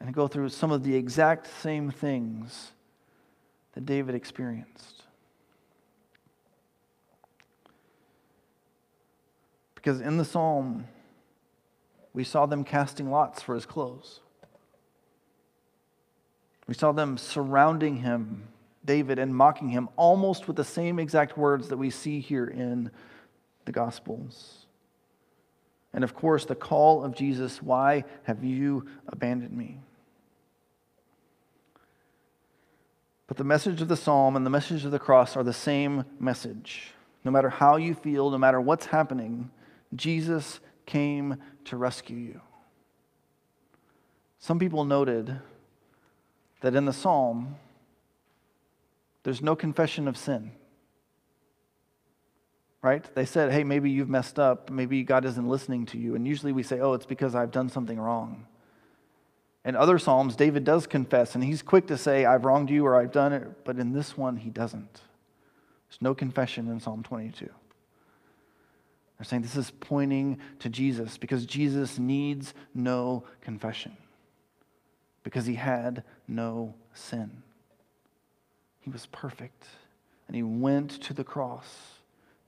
and 0.00 0.14
go 0.14 0.26
through 0.26 0.48
some 0.48 0.70
of 0.70 0.82
the 0.82 0.96
exact 0.96 1.46
same 1.60 1.90
things 1.90 2.72
that 3.72 3.86
David 3.86 4.14
experienced. 4.14 5.02
Because 9.84 10.00
in 10.00 10.16
the 10.16 10.24
psalm, 10.24 10.86
we 12.14 12.24
saw 12.24 12.46
them 12.46 12.64
casting 12.64 13.10
lots 13.10 13.42
for 13.42 13.54
his 13.54 13.66
clothes. 13.66 14.20
We 16.66 16.72
saw 16.72 16.92
them 16.92 17.18
surrounding 17.18 17.98
him, 17.98 18.48
David, 18.82 19.18
and 19.18 19.36
mocking 19.36 19.68
him 19.68 19.90
almost 19.96 20.46
with 20.46 20.56
the 20.56 20.64
same 20.64 20.98
exact 20.98 21.36
words 21.36 21.68
that 21.68 21.76
we 21.76 21.90
see 21.90 22.20
here 22.20 22.46
in 22.46 22.90
the 23.66 23.72
Gospels. 23.72 24.64
And 25.92 26.02
of 26.02 26.14
course, 26.14 26.46
the 26.46 26.54
call 26.54 27.04
of 27.04 27.14
Jesus, 27.14 27.62
Why 27.62 28.04
have 28.22 28.42
you 28.42 28.86
abandoned 29.08 29.54
me? 29.54 29.80
But 33.26 33.36
the 33.36 33.44
message 33.44 33.82
of 33.82 33.88
the 33.88 33.98
psalm 33.98 34.34
and 34.34 34.46
the 34.46 34.50
message 34.50 34.86
of 34.86 34.92
the 34.92 34.98
cross 34.98 35.36
are 35.36 35.44
the 35.44 35.52
same 35.52 36.06
message. 36.18 36.92
No 37.22 37.30
matter 37.30 37.50
how 37.50 37.76
you 37.76 37.94
feel, 37.94 38.30
no 38.30 38.38
matter 38.38 38.62
what's 38.62 38.86
happening, 38.86 39.50
Jesus 39.94 40.60
came 40.86 41.36
to 41.66 41.76
rescue 41.76 42.16
you. 42.16 42.40
Some 44.38 44.58
people 44.58 44.84
noted 44.84 45.40
that 46.60 46.74
in 46.74 46.84
the 46.84 46.92
psalm, 46.92 47.56
there's 49.22 49.40
no 49.40 49.56
confession 49.56 50.06
of 50.06 50.16
sin. 50.16 50.52
Right? 52.82 53.02
They 53.14 53.24
said, 53.24 53.50
hey, 53.50 53.64
maybe 53.64 53.90
you've 53.90 54.10
messed 54.10 54.38
up. 54.38 54.70
Maybe 54.70 55.02
God 55.02 55.24
isn't 55.24 55.48
listening 55.48 55.86
to 55.86 55.98
you. 55.98 56.14
And 56.14 56.28
usually 56.28 56.52
we 56.52 56.62
say, 56.62 56.80
oh, 56.80 56.92
it's 56.92 57.06
because 57.06 57.34
I've 57.34 57.50
done 57.50 57.70
something 57.70 57.98
wrong. 57.98 58.46
In 59.64 59.76
other 59.76 59.98
Psalms, 59.98 60.36
David 60.36 60.64
does 60.64 60.86
confess, 60.86 61.34
and 61.34 61.42
he's 61.42 61.62
quick 61.62 61.86
to 61.86 61.96
say, 61.96 62.26
I've 62.26 62.44
wronged 62.44 62.68
you 62.68 62.84
or 62.84 62.96
I've 62.96 63.12
done 63.12 63.32
it. 63.32 63.64
But 63.64 63.78
in 63.78 63.94
this 63.94 64.14
one, 64.14 64.36
he 64.36 64.50
doesn't. 64.50 65.00
There's 65.88 66.02
no 66.02 66.14
confession 66.14 66.68
in 66.68 66.80
Psalm 66.80 67.02
22. 67.02 67.48
They're 69.24 69.30
saying 69.30 69.42
this 69.42 69.56
is 69.56 69.70
pointing 69.70 70.38
to 70.58 70.68
Jesus 70.68 71.16
because 71.16 71.46
Jesus 71.46 71.98
needs 71.98 72.52
no 72.74 73.24
confession 73.40 73.96
because 75.22 75.46
he 75.46 75.54
had 75.54 76.04
no 76.28 76.74
sin. 76.92 77.42
He 78.80 78.90
was 78.90 79.06
perfect, 79.06 79.64
and 80.26 80.36
he 80.36 80.42
went 80.42 81.00
to 81.04 81.14
the 81.14 81.24
cross 81.24 81.66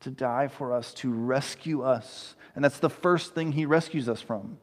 to 0.01 0.11
die 0.11 0.49
for 0.49 0.75
us, 0.75 0.93
to 0.95 1.11
rescue 1.11 1.81
us. 1.81 2.35
And 2.55 2.63
that's 2.63 2.79
the 2.79 2.91
first 2.91 3.35
thing 3.35 3.53
he 3.53 3.65
rescues 3.65 4.07
us 4.07 4.21
from, 4.21 4.59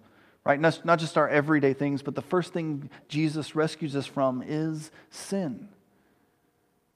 right? 0.45 0.59
Not, 0.59 0.85
not 0.85 0.99
just 0.99 1.17
our 1.17 1.27
everyday 1.27 1.73
things, 1.73 2.03
but 2.03 2.13
the 2.13 2.21
first 2.21 2.53
thing 2.53 2.91
Jesus 3.07 3.55
rescues 3.55 3.95
us 3.95 4.05
from 4.05 4.43
is 4.45 4.91
sin, 5.09 5.67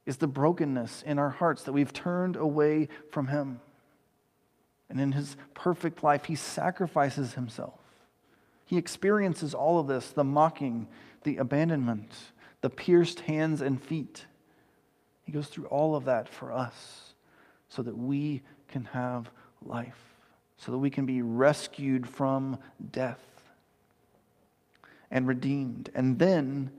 is 0.06 0.18
the 0.18 0.28
brokenness 0.28 1.02
in 1.08 1.18
our 1.18 1.32
hearts 1.32 1.64
that 1.64 1.74
we've 1.74 1.92
turned 1.92 2.36
away 2.36 2.90
from 3.10 3.30
him. 3.30 3.62
And 4.90 5.02
in 5.02 5.12
his 5.12 5.36
perfect 5.54 6.04
life, 6.04 6.26
he 6.26 6.36
sacrifices 6.36 7.34
himself. 7.34 7.80
He 8.66 8.78
experiences 8.78 9.54
all 9.54 9.80
of 9.80 9.88
this 9.88 10.10
the 10.10 10.24
mocking, 10.24 10.88
the 11.24 11.38
abandonment, 11.38 12.12
the 12.62 12.70
pierced 12.70 13.22
hands 13.22 13.62
and 13.62 13.82
feet. 13.82 14.26
He 15.24 15.32
goes 15.32 15.48
through 15.48 15.66
all 15.66 15.96
of 15.96 16.06
that 16.06 16.30
for 16.30 16.52
us 16.52 17.14
so 17.70 17.82
that 17.82 17.98
we 17.98 18.42
can 18.70 18.86
have 18.86 19.30
life, 19.62 20.16
so 20.58 20.72
that 20.72 20.78
we 20.78 20.90
can 20.90 21.06
be 21.06 21.22
rescued 21.22 22.08
from 22.08 22.58
death 22.92 23.20
and 25.12 25.28
redeemed. 25.28 25.90
And 25.94 26.20
then, 26.20 26.72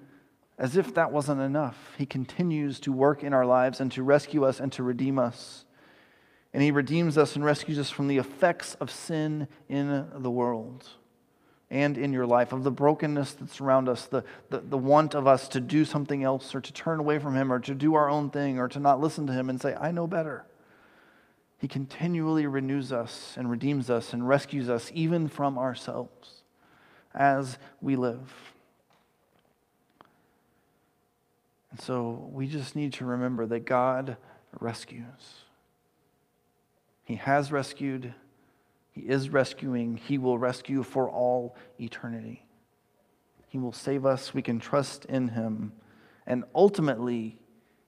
as 0.59 0.77
if 0.77 0.95
that 0.95 1.13
wasn't 1.13 1.41
enough, 1.41 1.95
He 1.99 2.07
continues 2.07 2.81
to 2.81 2.93
work 2.93 3.23
in 3.23 3.33
our 3.33 3.47
lives 3.47 3.81
and 3.81 3.93
to 3.93 4.03
rescue 4.03 4.45
us 4.45 4.61
and 4.61 4.73
to 4.73 4.83
redeem 4.83 5.19
us. 5.19 5.65
And 6.53 6.63
He 6.63 6.71
redeems 6.71 7.19
us 7.19 7.37
and 7.37 7.45
rescues 7.45 7.79
us 7.79 7.91
from 7.91 8.09
the 8.09 8.19
effects 8.19 8.75
of 8.77 8.91
sin 8.91 9.49
in 9.69 10.09
the 10.15 10.31
world 10.31 10.89
and 11.71 11.99
in 11.99 12.13
your 12.13 12.27
life, 12.27 12.53
of 12.53 12.65
the 12.65 12.71
brokenness 12.71 13.35
that's 13.35 13.61
around 13.61 13.89
us, 13.89 14.07
the, 14.07 14.25
the, 14.49 14.61
the, 14.61 14.79
want 14.79 15.15
of 15.15 15.27
us 15.27 15.49
to 15.49 15.61
do 15.61 15.85
something 15.85 16.25
else 16.25 16.55
or 16.55 16.61
to 16.63 16.73
turn 16.73 16.99
away 16.99 17.19
from 17.19 17.37
Him 17.37 17.53
or 17.53 17.61
to 17.61 17.75
do 17.75 17.95
our 17.95 18.09
own 18.09 18.31
thing 18.31 18.59
or 18.59 18.69
to 18.69 18.81
not 18.81 19.01
listen 19.01 19.27
to 19.27 19.33
Him 19.35 19.51
and 19.51 19.61
say, 19.61 19.75
I 19.75 19.91
know 19.91 20.07
better. 20.07 20.47
He 21.59 21.69
continually 21.69 22.47
renews 22.47 22.93
us 22.93 23.35
and 23.37 23.51
redeems 23.51 23.91
us 23.91 24.13
and 24.13 24.27
rescues 24.27 24.71
us 24.71 24.91
even 24.95 25.29
from 25.29 25.59
ourselves 25.59 26.43
as 27.15 27.59
we 27.81 27.97
live. 27.97 28.33
And 31.71 31.81
so 31.81 32.29
we 32.33 32.47
just 32.47 32.77
need 32.77 32.95
to 32.95 33.05
remember 33.05 33.45
that 33.47 33.67
God 33.67 34.17
rescues. 34.59 35.45
He 37.09 37.15
has 37.15 37.51
rescued, 37.51 38.13
He 38.91 39.01
is 39.01 39.31
rescuing, 39.31 39.97
He 39.97 40.19
will 40.19 40.39
rescue 40.39 40.83
for 40.83 41.09
all 41.09 41.57
eternity. 41.81 42.45
He 43.49 43.57
will 43.57 43.73
save 43.73 44.05
us, 44.05 44.35
we 44.35 44.43
can 44.43 44.61
trust 44.61 45.07
in 45.07 45.29
Him, 45.29 45.73
and 46.27 46.45
ultimately, 46.55 47.41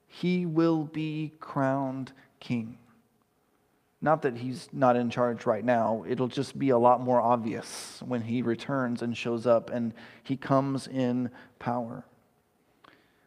He 0.07 0.47
will 0.47 0.85
be 0.85 1.35
crowned 1.39 2.13
King. 2.41 2.79
Not 4.01 4.23
that 4.23 4.39
he's 4.39 4.71
not 4.73 4.97
in 4.97 5.11
charge 5.11 5.45
right 5.45 5.67
now, 5.67 6.03
it'll 6.09 6.27
just 6.27 6.59
be 6.59 6.71
a 6.71 6.79
lot 6.79 7.03
more 7.03 7.21
obvious 7.21 8.03
when 8.07 8.23
he 8.23 8.41
returns 8.41 9.03
and 9.03 9.15
shows 9.15 9.47
up 9.47 9.69
and 9.69 9.93
he 10.23 10.39
comes 10.39 10.87
in 10.87 11.31
power. 11.59 12.07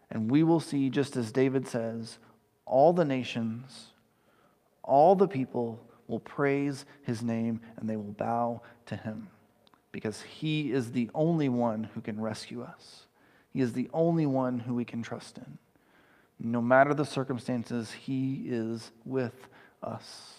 And 0.09 0.31
we 0.31 0.41
will 0.41 0.59
see, 0.59 0.89
just 0.89 1.15
as 1.15 1.31
David 1.31 1.67
says, 1.67 2.17
all 2.65 2.93
the 2.93 3.05
nations, 3.05 3.92
all 4.83 5.15
the 5.15 5.27
people 5.27 5.79
will 6.07 6.19
praise 6.19 6.85
his 7.03 7.23
name 7.23 7.61
and 7.77 7.89
they 7.89 7.95
will 7.95 8.03
bow 8.03 8.61
to 8.85 8.95
him 8.95 9.29
because 9.91 10.21
he 10.21 10.71
is 10.71 10.91
the 10.91 11.09
only 11.13 11.49
one 11.49 11.85
who 11.93 12.01
can 12.01 12.19
rescue 12.19 12.61
us. 12.61 13.05
He 13.51 13.61
is 13.61 13.73
the 13.73 13.89
only 13.93 14.25
one 14.25 14.59
who 14.59 14.73
we 14.73 14.85
can 14.85 15.01
trust 15.01 15.37
in. 15.37 15.57
No 16.39 16.61
matter 16.61 16.93
the 16.93 17.05
circumstances, 17.05 17.91
he 17.91 18.43
is 18.47 18.91
with 19.05 19.47
us 19.81 20.33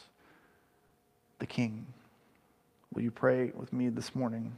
the 1.38 1.46
King. 1.46 1.87
Will 2.92 3.02
you 3.02 3.11
pray 3.11 3.52
with 3.54 3.72
me 3.72 3.88
this 3.88 4.14
morning? 4.14 4.57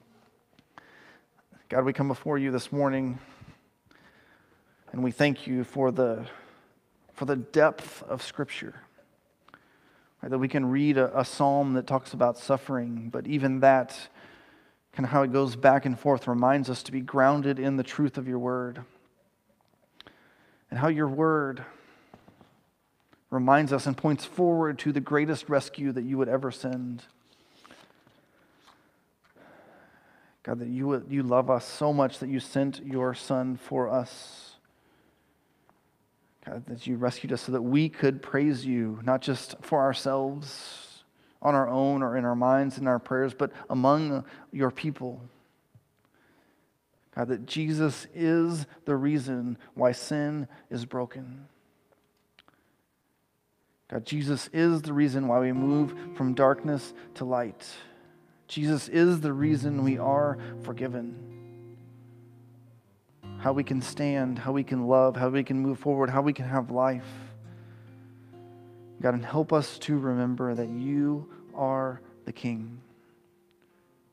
God, 1.69 1.85
we 1.85 1.93
come 1.93 2.09
before 2.09 2.39
you 2.39 2.51
this 2.51 2.73
morning 2.73 3.19
and 4.93 5.03
we 5.03 5.11
thank 5.11 5.47
you 5.47 5.63
for 5.63 5.91
the, 5.91 6.25
for 7.13 7.27
the 7.27 7.37
depth 7.37 8.03
of 8.05 8.23
Scripture. 8.23 8.81
Right, 10.27 10.33
that 10.33 10.39
we 10.39 10.49
can 10.49 10.67
read 10.67 10.99
a, 10.99 11.21
a 11.21 11.25
psalm 11.25 11.75
that 11.75 11.87
talks 11.87 12.13
about 12.13 12.37
suffering, 12.37 13.11
but 13.13 13.29
even 13.29 13.61
that, 13.61 13.97
kind 14.91 15.07
of 15.07 15.13
how 15.13 15.23
it 15.23 15.33
goes 15.33 15.55
back 15.55 15.87
and 15.87 15.97
forth, 15.97 16.27
reminds 16.27 16.69
us 16.69 16.83
to 16.83 16.91
be 16.91 17.01
grounded 17.01 17.61
in 17.61 17.77
the 17.77 17.85
truth 17.85 18.19
of 18.19 18.27
your 18.27 18.41
word. 18.41 18.83
And 20.69 20.81
how 20.81 20.89
your 20.89 21.07
word 21.07 21.65
reminds 23.31 23.73
us 23.73 23.87
and 23.87 23.97
points 23.97 24.25
forward 24.25 24.81
to 24.81 24.91
the 24.91 24.99
greatest 24.99 25.49
rescue 25.49 25.93
that 25.93 26.03
you 26.03 26.19
would 26.19 26.29
ever 26.29 26.51
send. 26.51 27.05
God, 30.43 30.59
that 30.59 30.67
you, 30.67 31.05
you 31.09 31.23
love 31.23 31.51
us 31.51 31.65
so 31.65 31.93
much 31.93 32.19
that 32.19 32.29
you 32.29 32.41
sent 32.41 32.85
your 32.85 33.15
Son 33.15 33.57
for 33.57 33.89
us. 33.89 34.46
God, 36.49 36.65
that 36.67 36.87
you 36.87 36.97
rescued 36.97 37.33
us 37.33 37.43
so 37.43 37.53
that 37.53 37.63
we 37.63 37.89
could 37.89 38.23
praise 38.23 38.65
you, 38.65 39.01
not 39.03 39.21
just 39.21 39.57
for 39.61 39.81
ourselves 39.81 41.03
on 41.43 41.55
our 41.55 41.69
own 41.69 42.03
or 42.03 42.17
in 42.17 42.25
our 42.25 42.37
minds 42.37 42.79
and 42.79 42.89
our 42.89 42.99
prayers, 42.99 43.35
but 43.35 43.53
among 43.69 44.25
your 44.53 44.71
people. 44.71 45.21
God, 47.15 47.29
that 47.29 47.47
Jesus 47.47 48.07
is 48.15 48.67
the 48.85 48.97
reason 48.97 49.59
why 49.75 49.93
sin 49.93 50.49
is 50.71 50.85
broken. 50.85 51.47
God, 53.89 54.05
Jesus 54.05 54.51
is 54.53 54.83
the 54.83 54.93
reason 54.93 55.29
why 55.29 55.41
we 55.41 55.53
move 55.53 55.95
from 56.17 56.35
darkness 56.35 56.93
to 57.15 57.25
light. 57.25 57.67
Jesus 58.49 58.89
is 58.89 59.21
the 59.21 59.33
reason 59.33 59.83
we 59.83 59.99
are 59.99 60.39
forgiven. 60.63 61.36
How 63.39 63.53
we 63.53 63.65
can 63.65 63.81
stand, 63.81 64.39
how 64.39 64.53
we 64.53 64.65
can 64.65 64.87
love, 64.87 65.17
how 65.17 65.29
we 65.29 65.45
can 65.45 65.59
move 65.61 65.79
forward, 65.79 66.11
how 66.11 66.23
we 66.23 66.33
can 66.33 66.47
have 66.47 66.71
life. 66.71 67.07
God, 69.01 69.15
and 69.15 69.25
help 69.25 69.53
us 69.53 69.79
to 69.81 69.97
remember 69.97 70.55
that 70.55 70.69
you 70.69 71.29
are 71.55 72.01
the 72.25 72.33
King. 72.33 72.81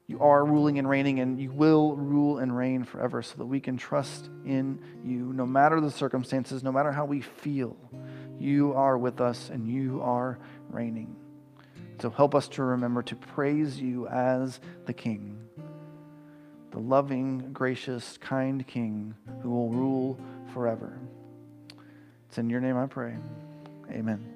You 0.08 0.20
are 0.20 0.46
ruling 0.46 0.78
and 0.78 0.88
reigning, 0.88 1.22
and 1.22 1.40
you 1.40 1.52
will 1.52 1.96
rule 1.96 2.40
and 2.40 2.56
reign 2.56 2.84
forever 2.84 3.22
so 3.22 3.36
that 3.38 3.46
we 3.46 3.60
can 3.60 3.78
trust 3.78 4.30
in 4.46 4.80
you 5.04 5.32
no 5.34 5.46
matter 5.46 5.80
the 5.80 5.90
circumstances, 5.90 6.62
no 6.62 6.72
matter 6.72 6.92
how 6.92 7.06
we 7.06 7.22
feel. 7.22 7.78
You 8.40 8.74
are 8.74 8.98
with 8.98 9.22
us 9.22 9.50
and 9.50 9.68
you 9.68 10.02
are 10.02 10.38
reigning. 10.70 11.16
So 12.00 12.10
help 12.10 12.36
us 12.36 12.48
to 12.50 12.64
remember 12.64 13.02
to 13.04 13.16
praise 13.16 13.80
you 13.80 14.08
as 14.08 14.60
the 14.86 14.94
King, 14.94 15.38
the 16.74 16.80
loving, 16.80 17.54
gracious, 17.54 18.18
kind 18.18 18.66
King 18.66 19.14
who 19.44 19.52
will 19.52 19.70
rule 19.70 20.20
forever. 20.54 20.98
It's 22.28 22.40
in 22.40 22.50
your 22.50 22.62
name 22.62 22.78
I 22.78 22.88
pray. 22.88 23.16
Amen. 23.92 24.33